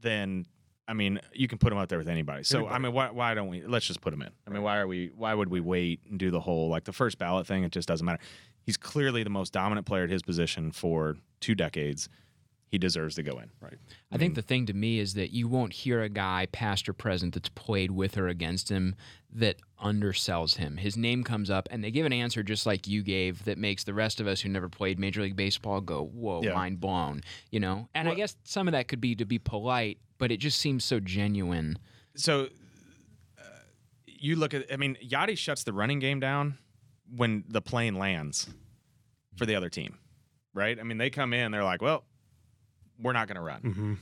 [0.00, 0.46] then
[0.88, 2.44] I mean, you can put him out there with anybody.
[2.44, 3.62] So I mean, why why don't we?
[3.62, 4.30] Let's just put him in.
[4.46, 5.10] I mean, why are we?
[5.14, 7.62] Why would we wait and do the whole like the first ballot thing?
[7.62, 8.20] It just doesn't matter.
[8.62, 12.08] He's clearly the most dominant player at his position for two decades.
[12.70, 13.50] He deserves to go in.
[13.62, 13.78] right.
[14.12, 16.92] I think the thing to me is that you won't hear a guy, past or
[16.92, 18.94] present, that's played with or against him
[19.32, 20.76] that undersells him.
[20.76, 23.84] His name comes up, and they give an answer just like you gave that makes
[23.84, 26.52] the rest of us who never played Major League Baseball go, "Whoa, Yeah.
[26.54, 27.88] mind blown!" You know.
[27.94, 30.84] And I guess some of that could be to be polite, but it just seems
[30.84, 31.78] so genuine.
[32.16, 32.48] so
[33.38, 33.42] uh,
[34.06, 36.58] you look at I mean Yadi shuts the running game down
[37.16, 38.48] when the plane lands
[39.36, 39.98] for the other team.
[40.54, 40.78] Right?
[40.78, 42.04] I mean they come in they're like, "Well,
[43.00, 43.94] we're not going to run." hmm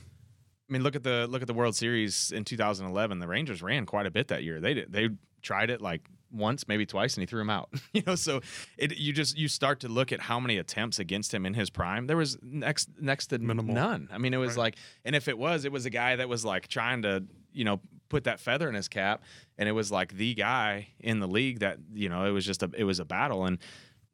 [0.69, 3.19] I mean, look at the look at the World Series in 2011.
[3.19, 4.59] The Rangers ran quite a bit that year.
[4.59, 5.09] They did, they
[5.41, 7.69] tried it like once, maybe twice, and he threw him out.
[7.93, 8.41] you know, so
[8.77, 11.69] it you just you start to look at how many attempts against him in his
[11.69, 12.05] prime.
[12.07, 13.73] There was next next to Minimal.
[13.73, 14.09] none.
[14.11, 14.63] I mean, it was Right.
[14.63, 17.63] like, and if it was, it was a guy that was like trying to you
[17.63, 17.79] know
[18.09, 19.23] put that feather in his cap,
[19.57, 22.61] and it was like the guy in the league that you know it was just
[22.61, 23.57] a it was a battle, and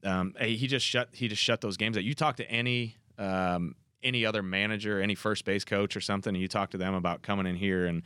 [0.03, 2.03] um, he he just shut he just shut those games out.
[2.03, 6.41] You talk to any um, any other manager, any first base coach or something, and
[6.41, 8.03] you talk to them about coming in here and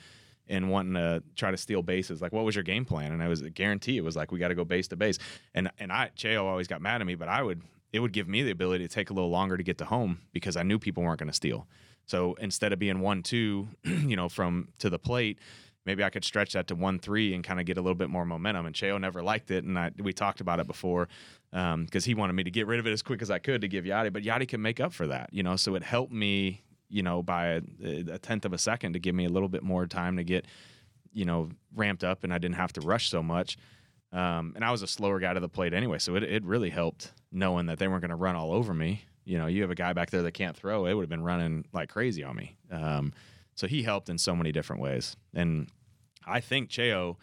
[0.49, 2.21] and wanting to try to steal bases.
[2.21, 3.11] Like, what was your game plan?
[3.11, 5.19] And I was a guarantee it was like we got to go base to base.
[5.53, 8.27] And and I Cheo always got mad at me, but I would it would give
[8.27, 10.79] me the ability to take a little longer to get to home because I knew
[10.79, 11.67] people weren't going to steal.
[12.05, 15.39] So instead of being one two, you know, from to the plate.
[15.87, 18.09] Maybe I could stretch that to one three and kind of get a little bit
[18.09, 18.65] more momentum.
[18.65, 21.07] And Cheo never liked it, and I, we talked about it before
[21.49, 23.69] because he wanted me to get rid of it as quick as I could to
[23.69, 25.55] give Yadi, but Yadi can make up for that, you know.
[25.55, 27.61] So it helped me, you know, by a,
[28.11, 30.45] a tenth of a second to give me a little bit more time to get,
[31.13, 33.57] you know, ramped up, and I didn't have to rush so much.
[34.11, 36.69] Um, and I was a slower guy to the plate anyway, so it it really
[36.69, 39.05] helped knowing that they weren't going to run all over me.
[39.23, 41.23] You know, you have a guy back there that can't throw; it would have been
[41.23, 42.57] running like crazy on me.
[42.71, 43.13] Um,
[43.57, 45.67] so he helped in so many different ways, and
[46.25, 47.17] I think Cheo.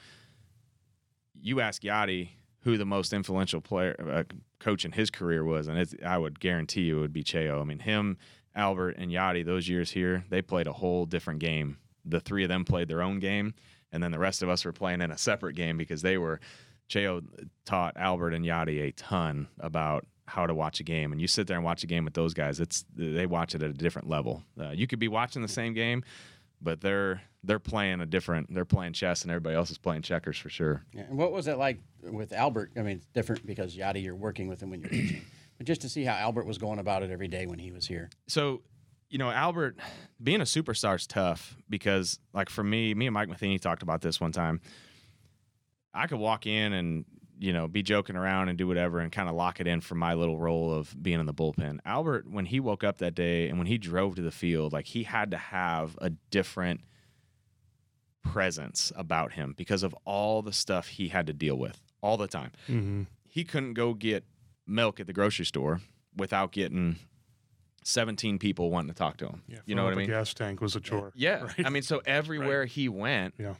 [1.40, 2.30] You ask Yadi
[2.64, 4.22] who the most influential player uh,
[4.58, 7.60] coach in his career was, and I would guarantee you it would be Cheo.
[7.60, 8.16] I mean, him,
[8.54, 9.44] Albert, and Yadi.
[9.44, 11.76] Those years here, they played a whole different game.
[12.04, 13.54] The three of them played their own game,
[13.92, 16.40] and then the rest of us were playing in a separate game because they were.
[16.86, 17.24] Cheo
[17.64, 21.46] taught Albert and Yadi a ton about how to watch a game, and you sit
[21.46, 24.08] there and watch a game with those guys, it's they watch it at a different
[24.08, 24.42] level.
[24.58, 26.02] Uh, you could be watching the same game,
[26.60, 28.52] but they're they're playing a different.
[28.52, 30.82] They're playing chess, and everybody else is playing checkers for sure.
[30.92, 32.72] Yeah, and what was it like with Albert?
[32.76, 35.22] I mean, it's different because Yadi, you're working with him when you're teaching,
[35.58, 37.86] but just to see how Albert was going about it every day when he was
[37.86, 38.08] here.
[38.28, 38.62] So,
[39.10, 39.78] you know, Albert
[40.22, 44.00] being a superstar is tough because, like, for me, me and Mike Matheny talked about
[44.00, 44.60] this one time.
[45.92, 47.04] I could walk in and
[47.44, 49.94] you know be joking around and do whatever and kind of lock it in for
[49.94, 51.78] my little role of being in the bullpen.
[51.84, 54.86] Albert, when he woke up that day and when he drove to the field, like
[54.86, 56.80] he had to have a different
[58.22, 62.26] presence about him because of all the stuff he had to deal with all the
[62.26, 62.50] time.
[62.66, 63.02] Mm-hmm.
[63.28, 64.24] He couldn't go get
[64.66, 65.80] milk at the grocery store
[66.16, 66.96] without getting
[67.84, 69.42] 17 people wanting to talk to him.
[69.46, 70.06] Yeah, you know what I mean?
[70.06, 71.12] gas tank was a chore.
[71.14, 71.42] Yeah.
[71.58, 71.66] right?
[71.66, 73.54] I mean, so everywhere he went, yeah.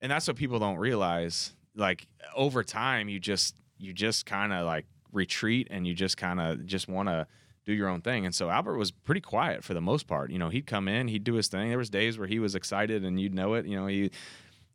[0.00, 1.52] and that's what people don't realize.
[1.76, 6.40] Like over time, you just you just kind of like retreat and you just kind
[6.40, 7.26] of just want to
[7.64, 8.26] do your own thing.
[8.26, 10.30] And so Albert was pretty quiet for the most part.
[10.30, 11.68] You know, he'd come in, he'd do his thing.
[11.68, 13.66] There was days where he was excited and you'd know it.
[13.66, 14.10] You know, he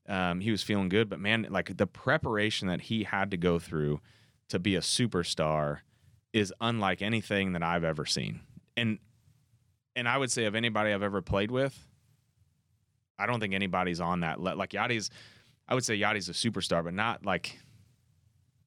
[0.07, 1.07] um, he was feeling good.
[1.09, 4.01] But man, like the preparation that he had to go through
[4.49, 5.79] to be a superstar
[6.33, 8.41] is unlike anything that I've ever seen.
[8.75, 8.97] And
[9.95, 11.85] and I would say of anybody I've ever played with,
[13.17, 14.39] I don't think anybody's on that.
[14.39, 15.09] le- Like Yadi's,
[15.69, 17.57] I would say Yadi's a superstar, but not like,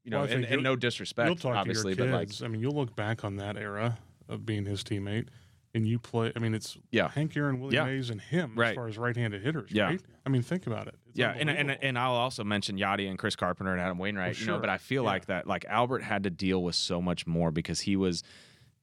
[0.05, 2.43] you know, Well, and, and no disrespect, You'll talk obviously, to your but like.
[2.43, 5.29] I mean, you'll look back on that era of being his teammate,
[5.75, 6.33] and you play.
[6.35, 7.09] I mean, it's Yeah.
[7.09, 7.85] Hank Aaron, Willie Yeah.
[7.87, 8.71] Mays, and him Right.
[8.71, 9.71] as far as right-handed hitters.
[9.73, 9.87] Yeah.
[9.87, 10.03] Right?
[10.25, 10.95] I mean, think about it.
[11.09, 14.37] It's yeah, and, and and I'll also mention Yadi and Chris Carpenter and Adam Wainwright,
[14.37, 15.11] Well, you know, but I feel Yeah.
[15.11, 18.23] like that, like Albert had to deal with so much more because he was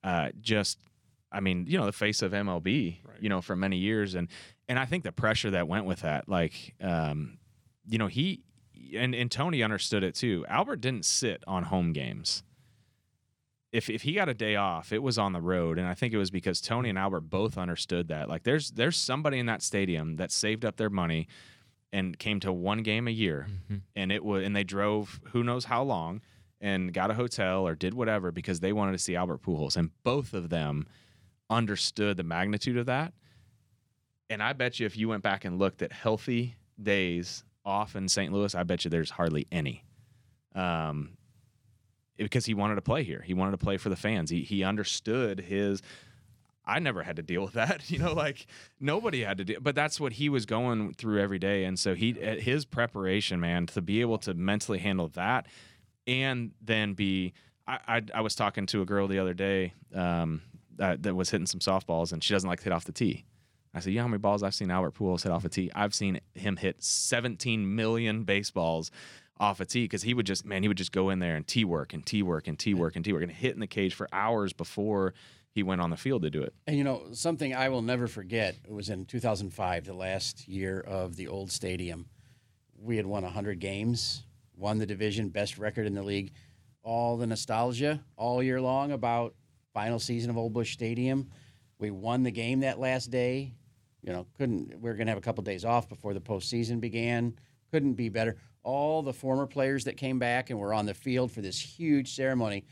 [0.03, 0.79] uh, just,
[1.31, 3.17] I mean, you know, the face of MLB, Right.
[3.21, 4.27] you know, for many years, and
[4.67, 7.38] and I think the pressure that went with that, like, um,
[7.89, 8.43] you know, he
[8.95, 10.45] and and Tony understood it too.
[10.47, 12.43] Albert didn't sit on home games.
[13.71, 16.13] If if he got a day off, it was on the road, and I think
[16.13, 18.29] it was because Tony and Albert both understood that.
[18.29, 21.27] Like, there's there's somebody in that stadium that saved up their money
[21.91, 23.77] and came to one game a year, mm-hmm.
[23.95, 26.21] and it was and they drove who knows how long
[26.61, 29.91] and got a hotel or did whatever because they wanted to see Albert Pujols, and
[30.03, 30.87] both of them
[31.49, 33.13] understood the magnitude of that.
[34.31, 38.09] And I bet you if you went back and looked at healthy days off in
[38.09, 38.33] St.
[38.33, 39.85] Louis, I bet you there's hardly any.
[40.55, 41.11] Um,
[42.17, 43.21] because he wanted to play here.
[43.21, 44.29] He wanted to play for the fans.
[44.29, 45.81] He he understood his
[46.65, 48.47] I never had to deal with that, you know, like
[48.79, 51.95] nobody had to do but that's what he was going through every day and so
[51.95, 55.47] he his preparation, man, to be able to mentally handle that
[56.07, 57.33] and then be
[57.67, 60.41] I I, I was talking to a girl the other day um,
[60.75, 63.25] that, that was hitting some softballs and she doesn't like to hit off the tee.
[63.73, 65.71] I said, "You know how many balls I've seen Albert Pujols hit off a tee?
[65.75, 68.89] I've seen him hit 17 million baseballs
[69.39, 71.47] off a tee because he would just, man, he would just go in there and
[71.47, 73.67] tee work and tee work and tee work and tee work and hit in the
[73.67, 75.13] cage for hours before
[75.51, 76.53] he went on the field to do it.
[76.67, 80.79] And you know, something I will never forget it was in 2005, the last year
[80.79, 82.07] of the old stadium.
[82.77, 84.23] We had won 100 games,
[84.55, 86.31] won the division, best record in the league.
[86.83, 89.35] All the nostalgia all year long about
[89.73, 91.29] final season of Old Busch Stadium.
[91.77, 93.53] We won the game that last day.
[94.01, 96.21] You know, couldn't we are going to have a couple of days off before the
[96.21, 97.35] postseason began.
[97.71, 98.37] Couldn't be better.
[98.63, 102.13] All the former players that came back and were on the field for this huge
[102.15, 102.65] ceremony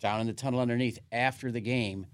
[0.00, 2.06] down in the tunnel underneath after the game,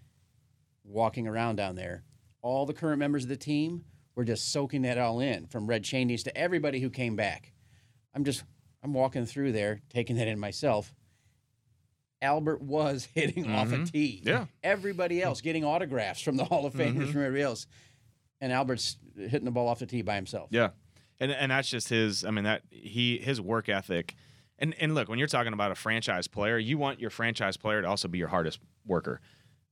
[0.84, 2.04] walking around down there.
[2.42, 3.84] All the current members of the team
[4.14, 7.52] were just soaking that all in, from Red Schoendienst to everybody who came back.
[8.14, 8.44] I'm just,
[8.82, 10.94] I'm walking through there, taking that in myself.
[12.22, 13.84] Albert was hitting off a mm-hmm.
[13.84, 14.22] tee.
[14.24, 14.46] Yeah.
[14.62, 16.98] Everybody else getting autographs from the Hall of mm-hmm.
[16.98, 17.66] Famers from everybody else.
[18.40, 20.48] And Albert's hitting the ball off the tee by himself.
[20.50, 20.70] Yeah,
[21.18, 22.24] and and that's just his.
[22.24, 24.14] I mean that he his work ethic,
[24.58, 27.82] and and look when you're talking about a franchise player, you want your franchise player
[27.82, 29.20] to also be your hardest worker.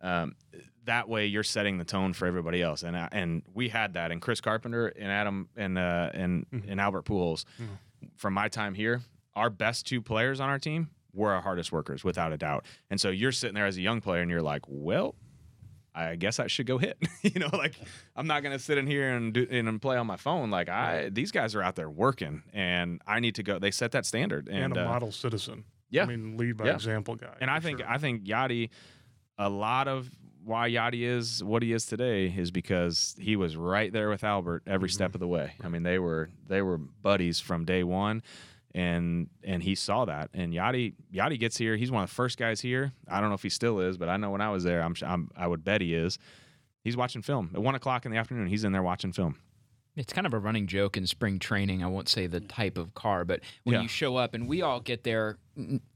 [0.00, 0.36] Um,
[0.84, 4.12] that way you're setting the tone for everybody else, and I- and we had that.
[4.12, 7.44] And Chris Carpenter and Adam and uh, and and Albert Pujols,
[8.16, 9.00] from my time here,
[9.34, 12.64] our best two players on our team were our hardest workers without a doubt.
[12.90, 15.14] And so you're sitting there as a young player, and you're like, well.
[15.94, 16.96] I guess I should go hit.
[17.22, 17.74] you know, like
[18.14, 20.50] I'm not gonna sit in here and do and play on my phone.
[20.50, 23.58] Like I, these guys are out there working, and I need to go.
[23.58, 25.64] They set that standard, and, and, a uh, model citizen.
[25.90, 26.04] yeah.
[26.04, 26.74] I mean, lead by Yeah.
[26.74, 27.34] example guy.
[27.40, 27.88] and I think sure.
[27.88, 28.70] I think Yadi,
[29.38, 30.10] a lot of
[30.44, 34.62] why Yadi is what he is today is because he was right there with Albert
[34.66, 35.52] every step of the way.
[35.62, 38.22] I mean, they were they were buddies from day one,
[38.78, 40.30] and and he saw that.
[40.34, 41.76] And Yadi Yadi gets here.
[41.76, 42.92] He's one of the first guys here.
[43.08, 44.94] I don't know if he still is, but I know when I was there, I'm,
[45.04, 46.18] I'm I would bet he is.
[46.84, 48.46] He's watching film at one o'clock in the afternoon.
[48.46, 49.36] He's in there watching film.
[49.96, 51.82] It's kind of a running joke in spring training.
[51.82, 53.82] I won't say the type of car, but when Yeah.
[53.82, 55.38] you show up and we all get there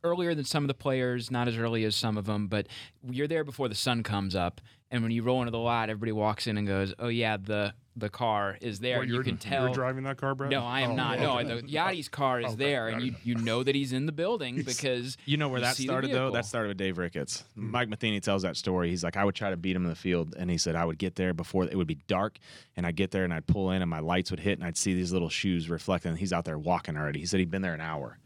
[0.04, 2.66] earlier than some of the players, not as early as some of them, but
[3.10, 4.60] you're there before the sun comes up.
[4.90, 7.72] And when you roll into the lot, everybody walks in and goes, "Oh yeah, the
[7.96, 9.64] the car is there." What, you can tell.
[9.64, 10.50] You're driving that car, Brett?
[10.50, 11.14] No, I am Oh, not.
[11.18, 11.48] okay.
[11.48, 14.12] No, the Yadi's car is Okay, there, and you, you know that he's in the
[14.12, 16.30] building because You know where you that started though?
[16.30, 17.42] That started with Dave Ricketts.
[17.54, 17.70] Hmm.
[17.70, 18.90] Mike Matheny tells that story.
[18.90, 20.84] He's like, I would try to beat him in the field, and he said I
[20.84, 22.36] would get there before it would be dark,
[22.76, 24.76] and I'd get there and I'd pull in, and my lights would hit, and I'd
[24.76, 26.14] see these little shoes reflecting.
[26.16, 27.20] He's out there walking already.
[27.20, 28.18] He said he'd been there an hour.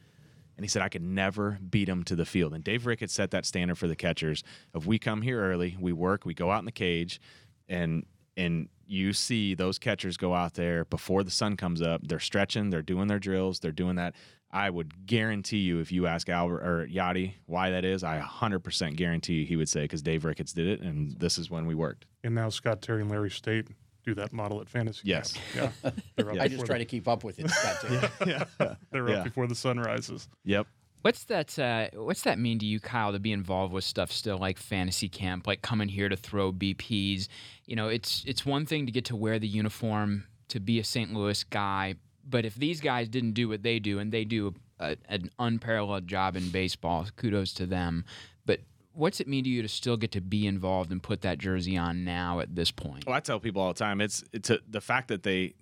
[0.57, 2.55] And he said, I could never beat him to the field.
[2.55, 4.43] And Dave Ricketts set that standard for the catchers
[4.73, 7.21] of we come here early, we work, we go out in the cage,
[7.69, 12.07] and and you see those catchers go out there before the sun comes up.
[12.07, 14.15] They're stretching, they're doing their drills, they're doing that.
[14.51, 18.97] I would guarantee you, if you ask Albert or Yadi why that is, I 100%
[18.97, 21.75] guarantee you he would say because Dave Ricketts did it, and this is when we
[21.75, 22.07] worked.
[22.23, 23.69] And now Scott Terry and Larry State
[24.07, 25.01] do that model at fantasy.
[25.05, 25.35] Yes.
[25.53, 25.73] camp.
[25.85, 25.91] Yeah.
[26.17, 27.51] They're up I just before try the- to keep up with it.
[27.51, 28.37] Scott, too.
[28.91, 29.17] They're Yeah.
[29.19, 30.29] up before the sun rises.
[30.45, 30.67] Yep.
[31.03, 31.57] What's that?
[31.59, 33.13] Uh, what's that mean to you, Kyle?
[33.13, 37.29] To be involved with stuff still like fantasy camp, like coming here to throw BPs.
[37.67, 40.85] You know, it's it's one thing to get to wear the uniform to be a
[40.85, 41.13] St.
[41.13, 41.95] Louis guy,
[42.29, 46.09] but if these guys didn't do what they do, and they do a, an unparalleled
[46.09, 48.05] job in baseball, kudos to them.
[48.45, 48.61] But
[48.97, 51.77] what's it mean to you to still get to be involved and put that jersey
[51.77, 53.07] on now at this point?
[53.07, 55.55] Well, I tell people all the time, it's it's a, the fact that they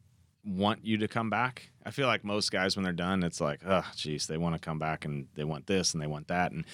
[0.44, 1.70] want you to come back.
[1.84, 4.60] I feel like most guys when they're done, it's like, oh, geez, they want to
[4.60, 6.64] come back and they want this and they want that, and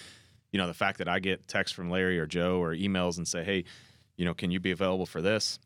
[0.53, 3.27] you know the fact that I get texts from Larry or Joe or emails and
[3.27, 3.65] say, hey,
[4.17, 5.59] you know, can you be available for this?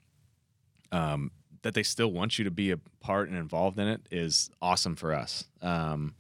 [0.93, 4.51] Um, that they still want you to be a part and involved in it is
[4.61, 5.45] awesome for us.
[5.63, 6.15] Um,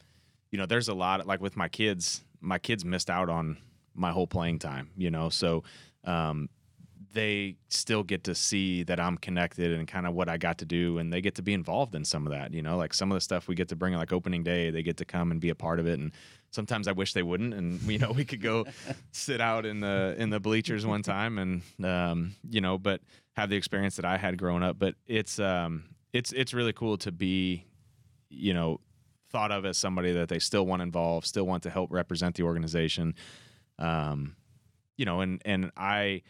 [0.51, 2.23] you know, there's a lot like with my kids.
[2.41, 3.59] My kids missed out on
[3.95, 4.91] my whole playing time.
[4.97, 5.65] You know, so
[6.05, 6.49] um,
[7.15, 10.65] they still get to see that I'm connected and kind of what I got to
[10.65, 12.53] do, and they get to be involved in some of that.
[12.53, 14.83] You know, like some of the stuff we get to bring, like opening day, they
[14.83, 15.99] get to come and be a part of it.
[15.99, 16.13] And
[16.51, 18.67] sometimes I wish they wouldn't, and you know, we could go
[19.13, 23.01] sit out in the in the bleachers one time, and um, you know, but
[23.35, 24.79] have the experience that I had growing up.
[24.79, 27.65] But it's um, it's it's really cool to be,
[28.29, 28.81] you know,
[29.31, 32.43] thought of as somebody that they still want involved, still want to help represent the
[32.43, 33.15] organization.
[33.79, 34.37] Um,
[34.97, 36.23] you know, and and I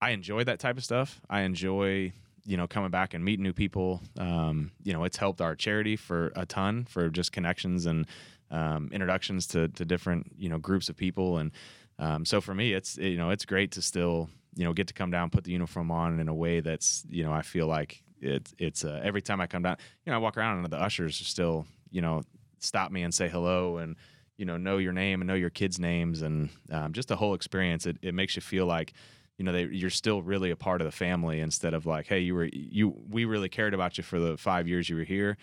[0.00, 1.20] I enjoy that type of stuff.
[1.28, 2.12] I enjoy
[2.44, 4.00] you know coming back and meeting new people.
[4.18, 8.06] Um, you know, it's helped our charity for a ton for just connections and
[8.50, 11.38] um, introductions to to different you know groups of people.
[11.38, 11.52] And
[11.98, 14.94] um, so for me, it's you know it's great to still you know get to
[14.94, 18.02] come down, put the uniform on in a way that's you know I feel like
[18.20, 20.80] it's it's uh, every time I come down, you know I walk around and the
[20.80, 22.22] ushers are still you know
[22.58, 23.96] stop me and say hello and
[24.38, 27.34] you know know your name and know your kids' names and um, just the whole
[27.34, 27.84] experience.
[27.84, 28.94] It, it makes you feel like
[29.36, 32.20] you know they, you're still really a part of the family instead of like hey
[32.20, 35.36] you were you we really cared about you for the five years you were here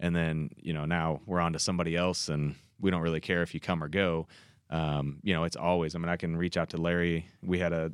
[0.00, 3.42] and then you know now we're on to somebody else and we don't really care
[3.42, 4.26] if you come or go
[4.70, 7.74] um, you know it's always i mean i can reach out to larry we had
[7.74, 7.92] a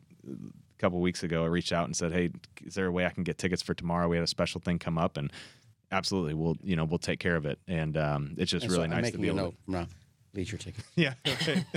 [0.79, 2.31] couple weeks ago i reached out and said hey
[2.65, 4.79] is there a way i can get tickets for tomorrow we had a special thing
[4.79, 5.33] come up and
[5.91, 8.79] absolutely we'll you know we'll take care of it and um, it's just And so
[8.79, 9.57] really I'm nice to be able.
[9.67, 9.87] No,
[10.35, 10.85] leisure ticket.
[10.95, 11.15] to yeah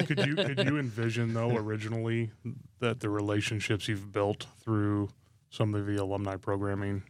[0.06, 2.32] could you could you envision though originally
[2.80, 5.10] that the relationships you've built through
[5.50, 7.02] some of the alumni programming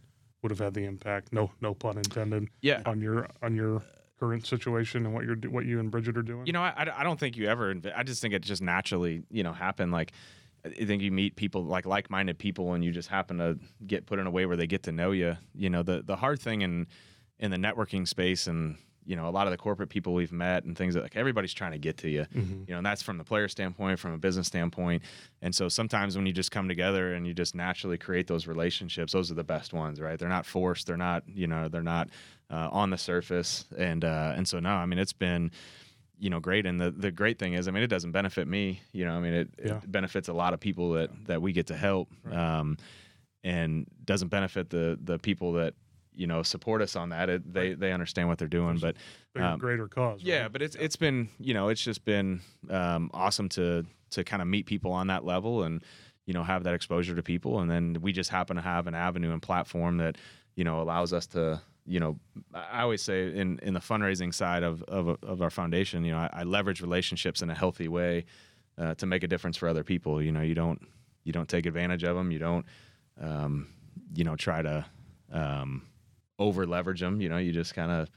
[0.41, 2.81] would have had the impact no no pun intended Yeah.
[2.85, 3.81] on your on your
[4.19, 7.03] current situation and what you're what you and Bridget are doing You know, I, I
[7.03, 7.73] don't think you ever.
[7.73, 9.91] inv- I just think it just naturally, you know, happened.
[9.91, 10.11] Like,
[10.63, 14.19] I think you meet people like like-minded people, and you just happen to get put
[14.19, 15.37] in a way where they get to know you.
[15.55, 16.85] You know, the the hard thing in
[17.39, 20.63] in the networking space, and you know, a lot of the corporate people we've met
[20.63, 22.25] and things that like everybody's trying to get to you.
[22.33, 25.03] You know, and that's from the player standpoint, from a business standpoint,
[25.41, 29.13] and so sometimes when you just come together and you just naturally create those relationships,
[29.13, 30.17] those are the best ones, right?
[30.19, 30.87] They're not forced.
[30.87, 32.09] They're not, you know, they're not
[32.51, 35.51] uh, on the surface, and uh, and so no, I mean, it's been
[36.19, 38.79] you know great and the the great thing is i mean it doesn't benefit me
[38.91, 39.77] you know i mean it, Yeah.
[39.77, 42.77] it benefits a lot of people that that we get to help um
[43.43, 45.73] and doesn't benefit the the people that
[46.13, 47.29] you know support us on that.
[47.29, 48.95] It, they they understand what they're doing but
[49.35, 50.51] um, greater cause yeah right?
[50.51, 54.47] but it's it's been you know it's just been um awesome to to kind of
[54.47, 55.83] meet people on that level and
[56.25, 57.59] you know have that exposure to people.
[57.59, 60.17] And then we just happen to have an avenue and platform that
[60.55, 62.19] you know allows us to you know
[62.53, 66.19] i always say in in the fundraising side of of, of our foundation you know
[66.19, 68.25] I, I leverage relationships in a healthy way
[68.77, 70.21] uh, to make a difference for other people.
[70.21, 70.81] You know you don't
[71.23, 72.65] you don't take advantage of them you don't
[73.19, 73.67] um,
[74.13, 74.85] you know try to
[75.31, 75.83] um,
[76.41, 78.09] over leverage them you know you just kind of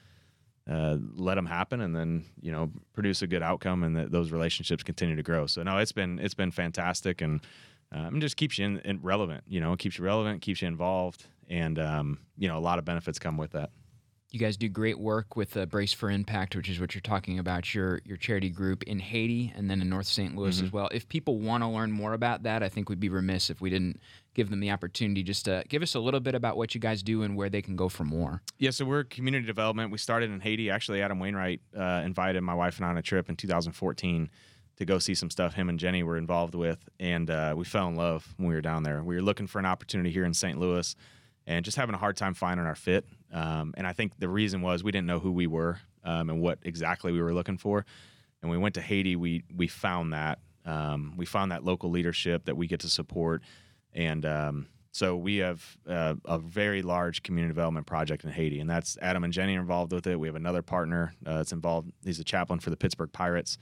[0.71, 4.33] uh, let them happen and then you know produce a good outcome and that those
[4.33, 5.47] relationships continue to grow.
[5.47, 7.41] So no it's been it's been fantastic and
[7.93, 11.27] um, just keeps you in, in relevant you know keeps you relevant keeps you involved
[11.51, 13.71] and um, you know a lot of benefits come with that
[14.35, 17.39] You guys do great work with uh, Brace for Impact, which is what you're talking
[17.39, 20.35] about, your your charity group in Haiti and then in North St.
[20.35, 20.67] Louis Mm-hmm.
[20.67, 20.89] as well.
[20.93, 23.71] If people want to learn more about that, I think we'd be remiss if we
[23.71, 24.01] didn't
[24.35, 27.01] give them the opportunity just to give us a little bit about what you guys
[27.05, 28.43] do and where they can go for more.
[28.59, 29.93] Yeah, so we're community development.
[29.93, 30.69] We started in Haiti.
[30.69, 34.31] Actually, Adam Wainwright uh, invited my wife and I on a trip in 2014
[34.79, 37.87] to go see some stuff him and Jenny were involved with, and uh, we fell
[37.87, 39.01] in love when we were down there.
[39.01, 40.59] We were looking for an opportunity here in St.
[40.59, 40.97] Louis,
[41.47, 43.07] and just having a hard time finding our fit.
[43.35, 46.41] Um, and I think the reason was we didn't know who we were um, and
[46.41, 47.85] what exactly we were looking for.
[48.41, 49.17] And we went to Haiti.
[49.17, 53.43] We we found that um, we found that local leadership that we get to support,
[53.93, 58.71] and um, so we have uh, a very large community development project in Haiti, and
[58.71, 60.21] that's Adam and Jenny are involved with it.
[60.21, 61.91] We have another partner uh, that's involved.
[62.05, 63.59] He's a chaplain for the Pittsburgh Pirates.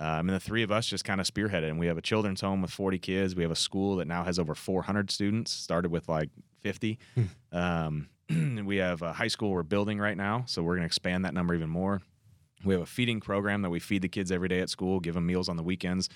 [0.00, 1.68] Um, and the three of us just kind of spearheaded.
[1.68, 3.34] And we have a children's home with 40 kids.
[3.34, 5.50] We have a school that now has over 400 students.
[5.50, 6.30] Started with like
[6.60, 7.00] 50.
[7.16, 8.08] um, and
[8.64, 11.34] we have a high school we're building right now, so we're going to expand that
[11.34, 12.02] number even more.
[12.64, 15.14] We have a feeding program that we feed the kids every day at school, give
[15.14, 16.08] them meals on the weekends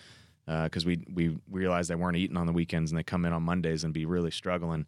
[0.46, 3.42] because we we realized they weren't eating on the weekends and they come in on
[3.42, 4.86] Mondays and be really struggling.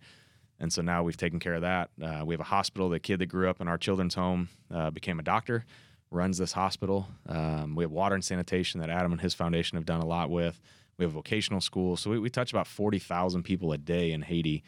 [0.60, 1.90] And so now we've taken care of that.
[2.00, 2.88] Uh, we have a hospital.
[2.88, 5.64] The kid that grew up in our children's home uh, became a doctor,
[6.10, 7.08] runs this hospital.
[7.28, 10.30] Um, we have water and sanitation that Adam and his foundation have done a lot
[10.30, 10.60] with.
[10.96, 11.96] We have vocational school.
[11.96, 14.62] So we, we touch about 40,000 people a day in Haiti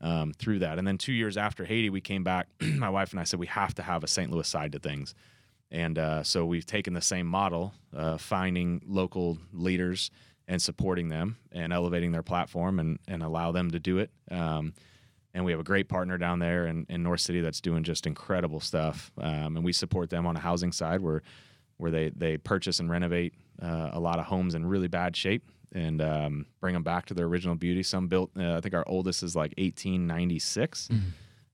[0.00, 0.78] um, through that.
[0.78, 2.48] And then two years after Haiti, we came back.
[2.60, 4.30] my wife and I said, we have to have a St.
[4.30, 5.14] Louis side to things.
[5.70, 10.10] And uh, so we've taken the same model, uh, finding local leaders
[10.46, 14.10] and supporting them and elevating their platform and, and allow them to do it.
[14.30, 14.74] Um,
[15.34, 18.06] and we have a great partner down there in, in North City that's doing just
[18.06, 19.10] incredible stuff.
[19.18, 21.22] Um, and we support them on the housing side where
[21.78, 25.42] where they, they purchase and renovate uh, a lot of homes in really bad shape
[25.72, 27.82] and um, bring them back to their original beauty.
[27.82, 30.88] Some built, uh, I think our oldest is like 1896.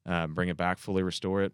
[0.05, 1.53] Uh, bring it back, fully restore it,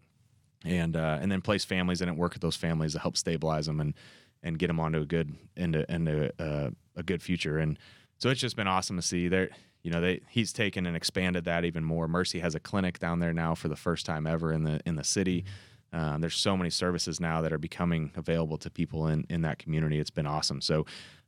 [0.65, 3.67] and uh, and then place families in it, work with those families to help stabilize
[3.67, 3.93] them and
[4.41, 7.57] and get them onto a good into into uh, a good future.
[7.57, 7.77] And
[8.17, 9.49] so it's just been awesome to see there.
[9.83, 12.07] You know, they he's taken and expanded that even more.
[12.07, 14.95] Mercy has a clinic down there now for the first time ever in the in
[14.95, 15.45] the city.
[15.91, 19.59] Um, there's so many services now that are becoming available to people in in that
[19.59, 19.99] community.
[19.99, 20.61] It's been awesome.
[20.61, 20.85] So.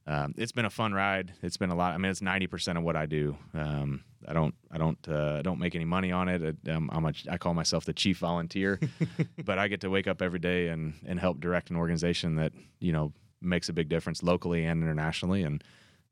[0.08, 1.34] Um, it's been a fun ride.
[1.42, 1.94] It's been a lot.
[1.94, 3.38] I mean, it's ninety percent of what I do.
[3.54, 6.58] Um, I don't, I don't, uh, I don't make any money on it.
[6.70, 8.80] Um, I'm a, I call myself the chief volunteer,
[9.46, 12.54] but I get to wake up every day and and help direct an organization that
[12.80, 15.44] you know makes a big difference locally and internationally.
[15.44, 15.64] And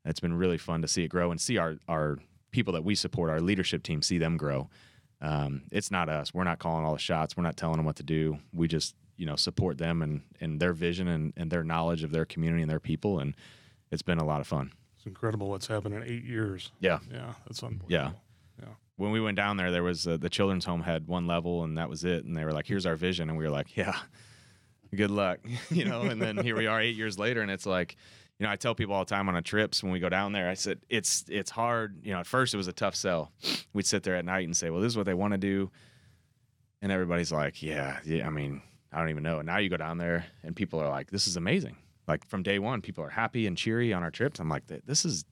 [0.04, 2.18] it's been really fun to see it grow and see our our
[2.52, 4.68] people that we support, our leadership team, see them grow.
[5.20, 6.32] Um, it's not us.
[6.32, 7.36] We're not calling all the shots.
[7.36, 8.38] We're not telling them what to do.
[8.52, 12.10] We just you know support them and and their vision and and their knowledge of
[12.10, 13.34] their community and their people and
[13.90, 14.72] it's been a lot of fun.
[14.96, 16.72] It's incredible what's happened in eight years.
[16.80, 16.98] Yeah.
[17.10, 17.86] Yeah, that's unbelievable.
[17.88, 18.10] Yeah.
[18.60, 18.74] Yeah.
[18.96, 21.78] When we went down there, there was uh, the children's home had one level and
[21.78, 22.24] that was it.
[22.24, 23.30] And they were like, here's our vision.
[23.30, 23.96] And we were like, yeah,
[24.94, 25.38] good luck,
[25.70, 26.02] you know?
[26.02, 27.40] And then here we are eight years later.
[27.40, 27.96] And it's like,
[28.38, 30.32] you know, I tell people all the time on our trips when we go down
[30.32, 32.00] there, I said, it's, it's hard.
[32.04, 33.32] You know, at first it was a tough sell.
[33.72, 35.70] We'd sit there at night and say, well, this is what they want to do.
[36.82, 38.26] And everybody's like, yeah, yeah.
[38.26, 38.62] I mean,
[38.92, 39.38] I don't even know.
[39.38, 41.76] And now you go down there and people are like, this is amazing.
[42.10, 44.40] Like from day one, people are happy and cheery on our trips.
[44.40, 45.24] I'm like, this is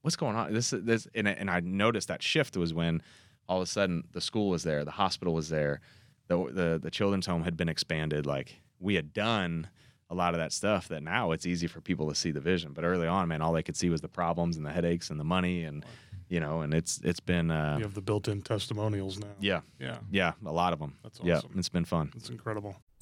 [0.00, 0.52] what's going on?
[0.54, 3.02] This is this, and, and I noticed that shift was when
[3.48, 5.80] all of a sudden the school was there, the hospital was there,
[6.28, 8.24] the the, the children's home had been expanded.
[8.24, 9.68] Like we had done
[10.08, 12.72] a lot of that stuff that now it's easy for people to see the vision.
[12.72, 15.20] But early on, man, all they could see was the problems and the headaches and
[15.20, 15.84] the money and
[16.28, 19.26] you know, and it's it's been uh, You have the built-in testimonials now.
[19.38, 19.98] yeah, Yeah.
[20.10, 20.96] yeah, a lot of them.
[21.02, 21.50] That's Yeah, awesome.
[21.58, 22.10] it's been fun.
[22.16, 22.76] It's incredible.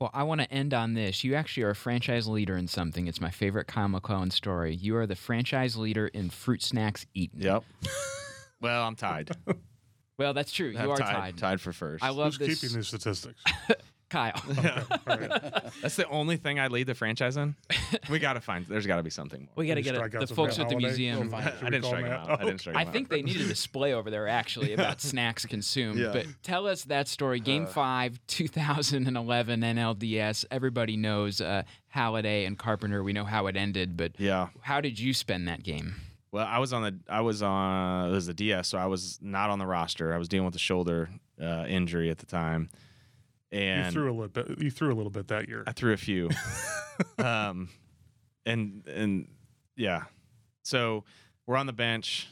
[0.00, 1.24] Well, I want to end on this.
[1.24, 3.06] You actually are a franchise leader in something.
[3.06, 4.74] It's my favorite Kyle McClellan story.
[4.74, 7.40] You are the franchise leader in fruit snacks eaten.
[7.40, 7.64] Yep.
[8.60, 9.30] well, I'm tied.
[10.18, 10.68] Well, that's true.
[10.68, 11.12] You I'm are tied.
[11.14, 11.38] tied.
[11.38, 12.04] Tied for first.
[12.04, 12.60] I love Who's this.
[12.60, 13.42] keeping these statistics?
[14.08, 14.40] Kyle.
[15.82, 17.54] That's the only thing I lead the franchise in.
[18.10, 18.66] We got to find.
[18.66, 19.52] There's got to be something more.
[19.56, 20.86] we got to get strike a, the folks at the holiday?
[20.86, 21.24] museum.
[21.24, 21.54] Go find it.
[21.60, 22.30] I didn't call strike him him out?
[22.30, 22.40] out.
[22.40, 22.92] I didn't strike him I out.
[22.92, 25.98] think they need a display over there actually about snacks consumed.
[25.98, 26.10] Yeah.
[26.12, 27.40] But tell us that story.
[27.40, 30.44] Game five, 2011 NLDS.
[30.50, 31.62] Everybody knows uh,
[31.94, 33.02] Halladay and Carpenter.
[33.02, 34.48] We know how it ended, but Yeah.
[34.60, 35.94] how did you spend that game?
[36.32, 39.20] Well, I was on the I was on it was the DS, so I was
[39.22, 40.12] not on the roster.
[40.12, 41.08] I was dealing with a shoulder
[41.40, 42.70] uh, injury at the time,
[43.54, 44.58] and you threw a little bit.
[44.62, 45.64] You threw a little bit that year.
[45.66, 46.28] I threw a few.
[47.18, 47.68] um,
[48.46, 49.28] and and
[49.76, 50.04] yeah,
[50.62, 51.04] so
[51.46, 52.28] we're on the bench,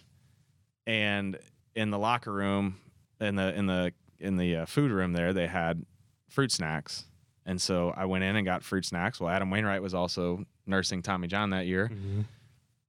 [0.87, 1.39] and
[1.75, 2.77] in the locker room,
[3.21, 5.85] in the in the in the uh, food room there, they had
[6.29, 7.05] fruit snacks,
[7.47, 9.21] and so I went in and got fruit snacks.
[9.21, 12.25] Well, Adam Wainwright was also nursing Tommy John that year, Mhm.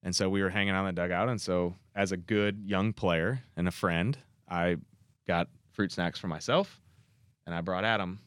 [0.03, 1.29] and so we were hanging on the dugout.
[1.29, 4.17] And so, as a good young player and a friend,
[4.47, 4.77] I
[5.27, 6.79] got fruit snacks for myself,
[7.45, 8.19] and I brought Adam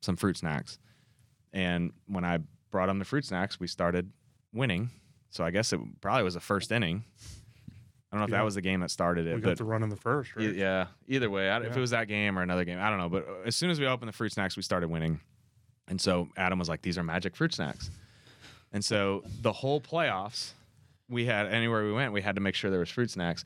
[0.00, 0.78] some fruit snacks.
[1.52, 2.38] And when I
[2.70, 4.10] brought him the fruit snacks, we started
[4.52, 4.90] winning.
[5.30, 7.04] So I guess it probably was the first inning.
[8.12, 8.36] I don't know if Yeah.
[8.38, 10.36] that was the game that started it, We but got the run in the first,
[10.36, 10.46] right?
[10.46, 10.86] E- yeah.
[11.08, 11.76] Either way, I, if Yeah.
[11.76, 13.08] it was that game or another game, I don't know.
[13.08, 15.18] But uh, as soon as we opened the fruit snacks, we started winning,
[15.88, 17.90] and so Adam was like, "These are magic fruit snacks,"
[18.72, 20.52] and so the whole playoffs,
[21.08, 23.44] we had anywhere we went, we had to make sure there was fruit snacks,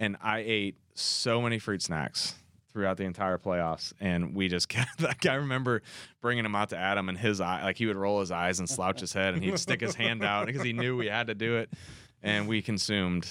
[0.00, 2.34] and I ate so many fruit snacks
[2.72, 5.00] throughout the entire playoffs, and we just kept.
[5.02, 5.82] Like I remember
[6.20, 8.68] bringing him out to Adam, and his eye, like he would roll his eyes and
[8.68, 11.34] slouch his head, and he'd stick his hand out because he knew we had to
[11.34, 11.70] do it,
[12.22, 13.30] and we consumed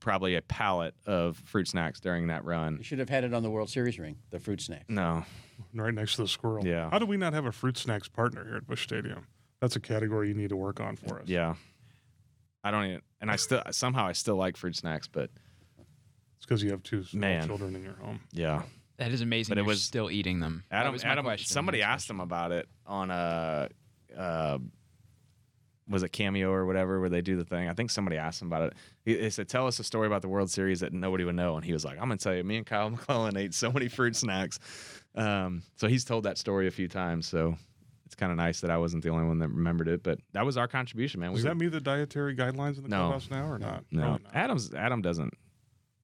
[0.00, 2.76] probably a pallet of fruit snacks during that run.
[2.76, 4.84] You should have had it on the World Series ring, the fruit snack.
[4.88, 5.24] No,
[5.72, 6.66] Right next to the squirrel.
[6.66, 6.90] Yeah.
[6.90, 9.26] How do we not have a fruit snacks partner here at Busch Stadium?
[9.60, 11.26] That's a category you need to work on for us.
[11.28, 11.54] yeah,
[12.62, 15.30] I don't even, and I still somehow I still like fruit snacks, but
[16.44, 17.46] It's because you have two small Man.
[17.46, 18.20] children in your home.
[18.30, 18.64] yeah,
[18.98, 19.50] That is amazing.
[19.52, 20.62] But it You're was- still eating them.
[20.70, 21.46] That Adam, was my Adam, question.
[21.50, 23.68] somebody Next asked him about it on a,
[24.14, 24.58] uh,
[25.88, 27.66] was it Cameo or whatever, where they do the thing.
[27.68, 28.72] I think somebody asked him about it.
[29.06, 31.56] He, he said, "Tell us a story about the World Series that nobody would know,"
[31.56, 33.88] and he was like, "I'm gonna tell you, me and Kyle McClellan ate so many
[33.88, 34.58] fruit snacks."
[35.14, 37.26] Um, so he's told that story a few times.
[37.26, 37.56] So.
[38.06, 40.44] It's kind of nice that I wasn't the only one that remembered it, but that
[40.44, 41.32] was our contribution, man.
[41.32, 43.08] Does we that meet the dietary guidelines in the No.
[43.08, 43.82] clubhouse now or not?
[43.90, 44.34] no, Probably not.
[44.36, 45.32] Adam's Adam doesn't.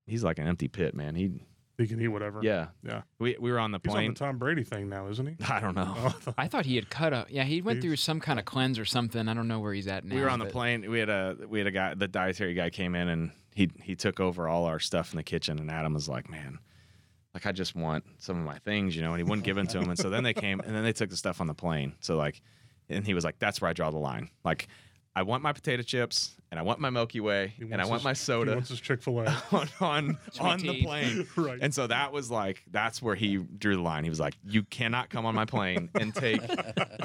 [0.07, 1.15] He's like an empty pit, man.
[1.15, 1.31] He,
[1.79, 2.41] He can eat whatever.
[2.43, 3.03] yeah, Yeah.
[3.19, 4.11] we we were on the He's on plane.
[4.15, 5.37] the Tom Brady thing now, isn't he?
[5.49, 5.95] I don't know.
[5.97, 7.27] Oh, I thought he had cut a.
[7.31, 9.29] Yeah, he went He's- through some kind of cleanse or something.
[9.29, 10.15] I don't know where he's at now.
[10.17, 10.91] we were on the but- plane.
[10.91, 11.95] We had a we had a guy.
[11.95, 15.23] The dietary guy came in and he he took over all our stuff in the
[15.23, 15.59] kitchen.
[15.59, 16.59] And Adam was like, "Man,
[17.35, 19.67] like I just want some of my things, you know." And he wouldn't give them
[19.69, 19.89] to him.
[19.91, 21.95] And so then they came and then they took the stuff on the plane.
[22.01, 22.41] So like,
[22.89, 24.29] and he was like, "That's where I draw the line.
[24.45, 24.69] Like,
[25.17, 28.05] I want my potato chips and I want my Milky Way and I want his-
[28.05, 29.43] my He soda." wants his Chick Fil A.
[29.53, 31.27] on on, on the plane.
[31.37, 31.59] Right.
[31.61, 34.05] And so that was like that's where he drew the line.
[34.05, 36.41] He was like, "You cannot come on my plane and take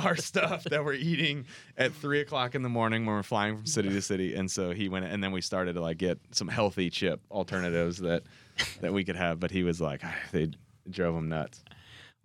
[0.04, 1.46] our stuff that we're eating
[1.78, 4.72] at three o'clock in the morning when we're flying from city to city." And so
[4.72, 8.24] he went, and then we started to like get some healthy chip alternatives that
[8.82, 9.40] that we could have.
[9.40, 10.50] But he was like, ah, they
[10.90, 11.64] drove him nuts.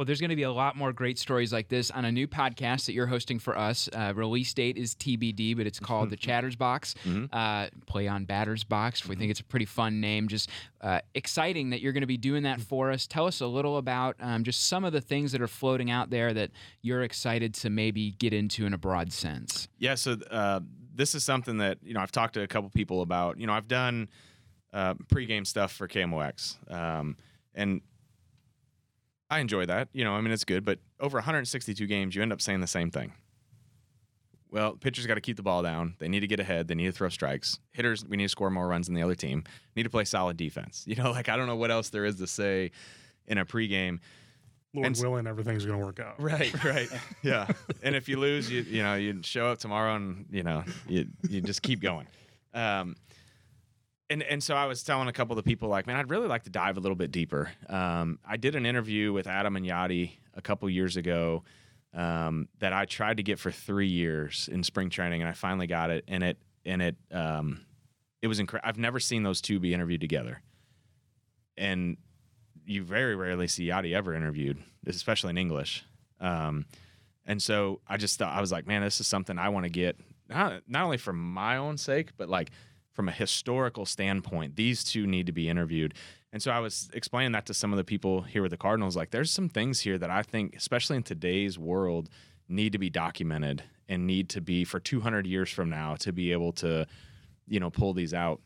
[0.00, 2.26] Well, there's going to be a lot more great stories like this on a new
[2.26, 3.86] podcast that you're hosting for us.
[3.92, 6.94] Uh, release date is TBD, but it's called The Chatters Box.
[7.30, 9.06] Uh, play on Batters Box.
[9.06, 10.28] We think it's a pretty fun name.
[10.28, 10.48] Just
[10.80, 13.06] uh, exciting that you're going to be doing that for us.
[13.06, 16.08] Tell us a little about um, just some of the things that are floating out
[16.08, 19.68] there that you're excited to maybe get into in a broad sense.
[19.76, 20.60] Yeah, so uh,
[20.94, 23.38] this is something that you know I've talked to a couple people about.
[23.38, 24.08] You know, I've done
[24.72, 27.18] uh, pregame stuff for KMOX, um,
[27.54, 27.82] and
[29.30, 29.88] I enjoy that.
[29.92, 32.66] You know, I mean, it's good, but over 162 games, you end up saying the
[32.66, 33.12] same thing.
[34.50, 35.94] Well, pitchers got to keep the ball down.
[36.00, 36.66] They need to get ahead.
[36.66, 37.60] They need to throw strikes.
[37.70, 39.44] Hitters, we need to score more runs than the other team.
[39.76, 40.84] Need to play solid defense.
[40.90, 42.72] You know, like I don't know what else there is to say
[43.28, 44.00] in a pregame.
[44.74, 46.20] Lord And willing, everything's going to work out.
[46.20, 46.88] Right, right.
[47.22, 47.46] yeah.
[47.82, 51.06] And if you lose, you you know, you show up tomorrow and, you know, you
[51.28, 52.08] you just keep going.
[52.52, 52.96] Um
[54.10, 56.26] and and so I was telling a couple of the people like, man, I'd really
[56.26, 57.50] like to dive a little bit deeper.
[57.68, 61.44] Um, I did an interview with Adam and Yadi a couple years ago
[61.94, 65.68] um, that I tried to get for three years in spring training, and I finally
[65.68, 66.04] got it.
[66.08, 67.64] And it and it um,
[68.20, 68.68] it was incredible.
[68.68, 70.42] I've never seen those two be interviewed together,
[71.56, 71.96] and
[72.66, 75.84] you very rarely see Yadi ever interviewed, especially in English.
[76.20, 76.66] Um,
[77.24, 79.70] and so I just thought I was like, man, this is something I want to
[79.70, 79.96] get
[80.30, 82.50] not not only for my own sake, but like
[82.92, 85.94] from a historical standpoint, these two need to be interviewed.
[86.32, 88.96] And so I was explaining that to some of the people here with the Cardinals.
[88.96, 92.08] Like, there's some things here that I think, especially in today's world,
[92.48, 96.32] need to be documented and need to be for 200 years from now to be
[96.32, 96.86] able to,
[97.46, 98.40] you know, pull these out.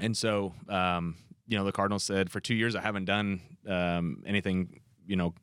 [0.00, 1.16] And so, um,
[1.46, 5.34] you know, the Cardinals said for two years I haven't done um, anything, you know,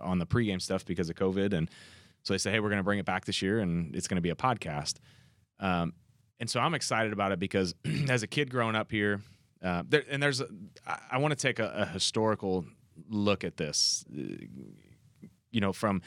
[0.00, 1.52] on the pregame stuff because of COVID.
[1.52, 1.70] And
[2.22, 4.16] so they said, hey, we're going to bring it back this year and it's going
[4.16, 4.94] to be a podcast.
[5.60, 5.92] Um,
[6.40, 7.74] and so I'm excited about it because
[8.08, 9.20] as a kid growing up here,
[9.62, 10.48] uh, there, and there's, a,
[10.86, 12.64] I, I want to take a, a historical
[13.08, 14.04] look at this,
[15.50, 16.02] you know, from,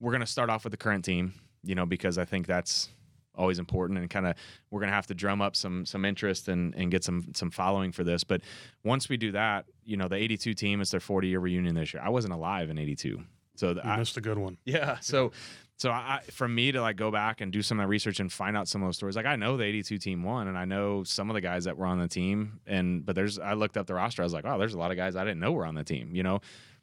[0.00, 2.88] we're going to start off with the current team, you know, because I think that's
[3.34, 4.34] always important and kind of
[4.70, 7.50] we're going to have to drum up some some interest and and get some some
[7.50, 8.42] following for this but
[8.84, 11.94] once we do that you know the 82 team is their 40 year reunion this
[11.94, 13.22] year i wasn't alive in 82
[13.56, 14.58] So the, You I, missed a good one.
[14.66, 14.98] yeah.
[15.00, 15.32] So,
[15.78, 18.32] so I, for me to like go back and do some of the research and
[18.32, 20.64] find out some of those stories, like I know the 82 team won and I
[20.64, 22.60] know some of the guys that were on the team.
[22.66, 24.22] And, but there's, I looked up the roster.
[24.22, 25.84] I was like, oh, there's a lot of guys I didn't know were on the
[25.84, 26.14] team.
[26.14, 26.40] You know,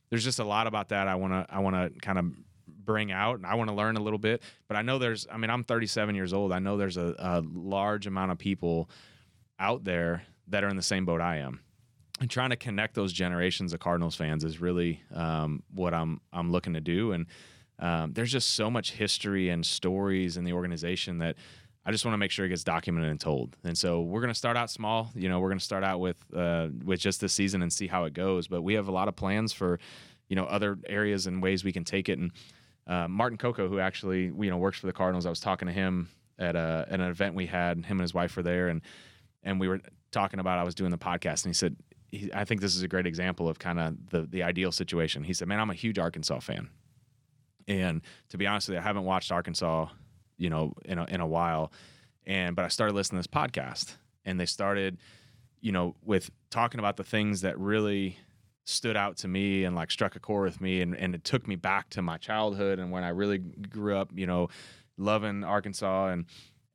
[0.10, 2.26] there's just a lot about that I want to, I want to kind of
[2.68, 4.42] bring out and I want to learn a little bit.
[4.68, 6.52] But I know there's, I mean, I'm 37 years old.
[6.52, 8.90] I know there's a, a large amount of people
[9.60, 11.62] out there that are in the same boat I am
[12.20, 16.52] and trying to connect those generations of Cardinals fans is really um, what I'm I'm
[16.52, 17.14] looking to do.
[17.14, 17.28] And
[17.80, 21.36] um, there's just so much history and stories in the organization that
[21.86, 23.55] I just want to make sure it gets documented and told.
[23.63, 25.09] And so we're going to start out small.
[25.15, 27.88] You know, we're going to start out with uh, with just this season and see
[27.88, 28.47] how it goes.
[28.47, 29.80] But we have a lot of plans for
[30.27, 32.19] you know other areas and ways we can take it.
[32.19, 32.32] And
[32.86, 35.73] uh, Martin Coco, who actually you know works for the Cardinals, I was talking to
[35.73, 37.77] him at, a, at an event we had.
[37.77, 38.82] Him and his wife were there, and
[39.41, 39.80] and we were
[40.11, 41.77] talking about I was doing the podcast, and he said
[42.34, 45.23] I think this is a great example of kind of the the ideal situation.
[45.23, 46.69] He said, "Man, I'm a huge Arkansas fan,
[47.70, 49.88] and to be honest with you, I haven't watched Arkansas,
[50.38, 51.72] you know, in a, in a while,
[52.26, 53.95] and but I started listening to this podcast,
[54.26, 54.97] and they started,
[55.61, 58.17] you know, with talking about the things that really."
[58.65, 61.47] stood out to me and like struck a chord with me and, and it took
[61.47, 64.49] me back to my childhood and when I really grew up, you know,
[64.95, 66.26] loving Arkansas and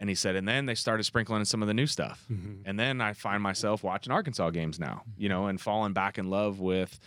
[0.00, 2.26] and he said, and then they started sprinkling in some of the new stuff.
[2.30, 2.62] Mm-hmm.
[2.66, 6.28] And then I find myself watching Arkansas games now, you know, and falling back in
[6.28, 6.98] love with,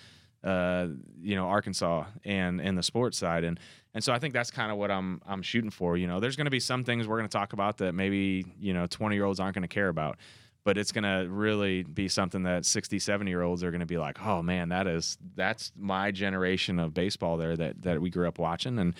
[0.48, 0.88] uh,
[1.22, 3.44] you know, Arkansas and and the sports side.
[3.44, 3.60] And
[3.94, 5.98] and so I think that's kind of what I'm I'm shooting for.
[5.98, 8.46] You know, there's going to be some things we're going to talk about that maybe
[8.60, 10.18] you know 20 year olds aren't going to care about.
[10.64, 13.86] But it's going to really be something that 60, 70 year olds are going to
[13.86, 18.10] be like, oh man, that is that's my generation of baseball there that that we
[18.10, 18.94] grew up watching, and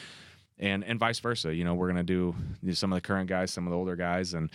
[0.58, 1.54] and and vice versa.
[1.54, 2.34] You know, we're going to
[2.64, 4.50] do some of the current guys, some of the older guys, and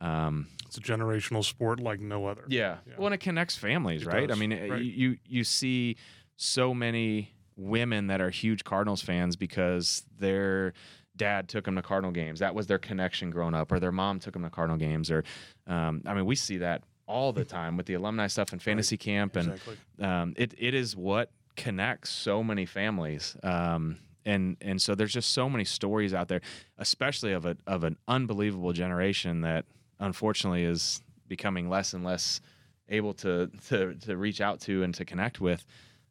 [0.00, 2.44] um, It's a generational sport like no other.
[2.48, 2.76] yeah.
[2.86, 2.94] Yeah.
[2.98, 4.30] Well, and it connects families, It right?
[4.30, 4.82] I mean, right.
[4.82, 5.96] you you see
[6.42, 10.72] so many women that are huge Cardinals fans because their
[11.14, 12.40] dad took them to Cardinal games.
[12.40, 15.22] That was their connection growing up, or their mom took them to Cardinal games, or
[15.66, 18.96] um, I mean, we see that all the time with the alumni stuff and fantasy
[18.96, 19.76] camp, and Exactly.
[20.00, 23.36] um, it it is what connects so many families.
[23.42, 26.40] Um, and and so there's just so many stories out there,
[26.78, 29.66] especially of a of an unbelievable generation that
[29.98, 32.40] unfortunately is becoming less and less
[32.88, 35.66] able to to to reach out to and to connect with.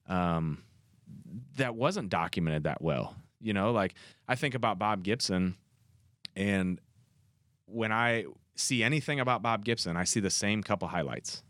[0.09, 0.63] Um,
[1.57, 3.15] that wasn't documented that well.
[3.39, 3.93] You know, like
[4.27, 5.55] I think about Bob Gibson,
[6.35, 6.81] and
[7.65, 11.43] when I see anything about Bob Gibson, I see the same couple highlights.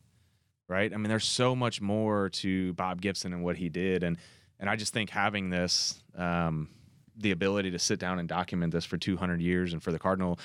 [0.68, 0.94] Right?
[0.94, 4.18] I mean, there's so much more to Bob Gibson and what he did, and
[4.60, 6.70] and I just think having this, um,
[7.18, 10.38] the ability to sit down and document this for 200 years, and for the Cardinal,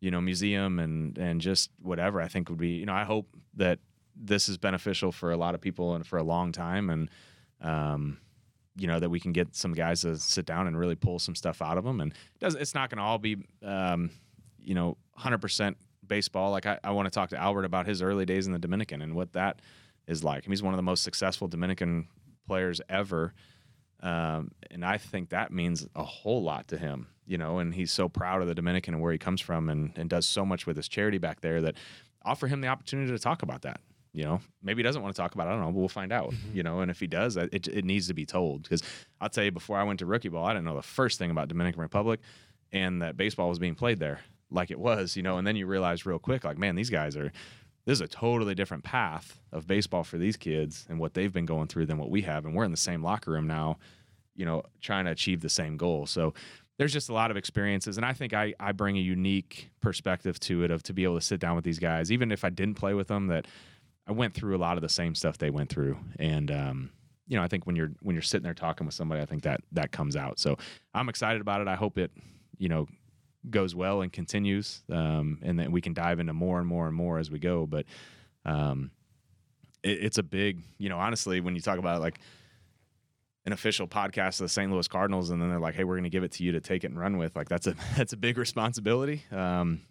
[0.00, 3.28] you know, museum and and just whatever, I think would be, you know, I hope
[3.54, 3.78] that
[4.14, 7.08] this is beneficial for a lot of people and for a long time, and
[7.60, 8.18] um,
[8.76, 11.34] you know that we can get some guys to sit down and really pull some
[11.34, 12.00] stuff out of them.
[12.00, 14.10] And it it's not going to all be, um,
[14.58, 15.74] you know, 100%
[16.06, 16.50] baseball.
[16.50, 19.02] Like I, I want to talk to Albert about his early days in the Dominican
[19.02, 19.60] and what that
[20.06, 20.44] is like.
[20.44, 22.08] He's one of the most successful Dominican
[22.46, 23.34] players ever.
[24.02, 27.92] Um, and I think that means a whole lot to him, you know, and he's
[27.92, 30.66] so proud of the Dominican and where he comes from and, and does so much
[30.66, 31.74] with his charity back there that
[32.24, 33.80] offer him the opportunity to talk about that.
[34.12, 35.50] You know, maybe he doesn't want to talk about it.
[35.50, 36.56] I don't know, but we'll find out, mm-hmm.
[36.56, 38.64] you know, and if he does, it, it needs to be told.
[38.64, 38.82] Because
[39.20, 41.30] I'll tell you, before I went to rookie ball, I didn't know the first thing
[41.30, 42.20] about Dominican Republic
[42.72, 45.66] and that baseball was being played there like it was, you know, and then you
[45.66, 47.32] realize real quick, like, man, these guys are,
[47.84, 51.46] this is a totally different path of baseball for these kids and what they've been
[51.46, 52.44] going through than what we have.
[52.44, 53.78] And we're in the same locker room now,
[54.34, 56.06] you know, trying to achieve the same goal.
[56.06, 56.34] So
[56.78, 57.96] there's just a lot of experiences.
[57.96, 61.16] And I think I, I bring a unique perspective to it of to be able
[61.16, 63.46] to sit down with these guys, even if I didn't play with them, that
[64.10, 65.96] I went through a lot of the same stuff they went through.
[66.18, 66.90] And, um,
[67.28, 69.44] you know, I think when you're when you're sitting there talking with somebody, I think
[69.44, 70.40] that that comes out.
[70.40, 70.58] So
[70.92, 71.68] I'm excited about it.
[71.68, 72.10] I hope it,
[72.58, 72.88] you know,
[73.48, 76.96] goes well and continues, um, and then we can dive into more and more and
[76.96, 77.66] more as we go.
[77.66, 77.86] But
[78.44, 78.90] um,
[79.84, 82.18] it, it's a big, you know, honestly, when you talk about like
[83.46, 84.72] an official podcast of the St.
[84.72, 86.60] Louis Cardinals, and then they're like, "Hey, we're going to give it to you to
[86.60, 89.22] take it and run with," like that's a that's a big responsibility.
[89.30, 89.82] Um,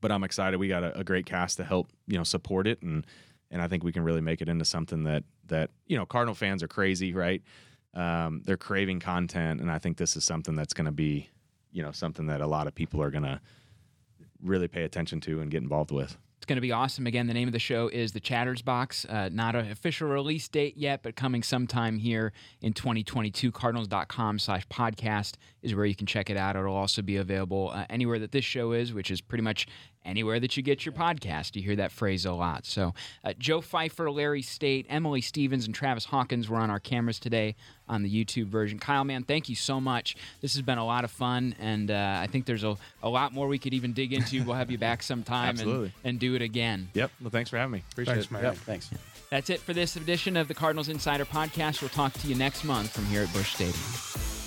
[0.00, 0.58] but I'm excited.
[0.58, 3.06] We got a, a great cast to help, you know, support it, and
[3.50, 6.34] and I think we can really make it into something that that you know, Cardinal
[6.34, 7.42] fans are crazy, right?
[7.94, 11.30] Um, they're craving content, and I think this is something that's going to be,
[11.70, 13.40] you know, something that a lot of people are going to
[14.42, 16.16] really pay attention to and get involved with.
[16.44, 17.06] It's going to be awesome.
[17.06, 19.06] Again, the name of the show is The Chatters Box.
[19.06, 23.50] Uh, not an official release date yet, but coming sometime here in 2022.
[23.50, 26.54] Cardinals.com slash podcast is where you can check it out.
[26.54, 29.66] It'll also be available uh, anywhere that this show is, which is pretty much
[30.04, 31.56] anywhere that you get your podcast.
[31.56, 32.66] You hear that phrase a lot.
[32.66, 32.94] So,
[33.24, 37.54] uh, Joe Pfeiffer, Larry State, Emily Stevens, and Travis Hawkins were on our cameras today
[37.88, 38.78] on the YouTube version.
[38.78, 40.16] Kyle, man, thank you so much.
[40.40, 43.32] This has been a lot of fun, and uh, I think there's a, a lot
[43.32, 44.42] more we could even dig into.
[44.44, 46.88] We'll have you back sometime and, and do it again.
[46.94, 47.10] Yep.
[47.20, 47.82] Well, thanks for having me.
[47.92, 48.32] Appreciate Thanks, it.
[48.32, 48.42] man.
[48.44, 48.90] Yep, thanks.
[49.30, 51.80] That's it for this edition of the Cardinals Insider Podcast.
[51.80, 54.43] We'll talk to you next month from here at Busch Stadium.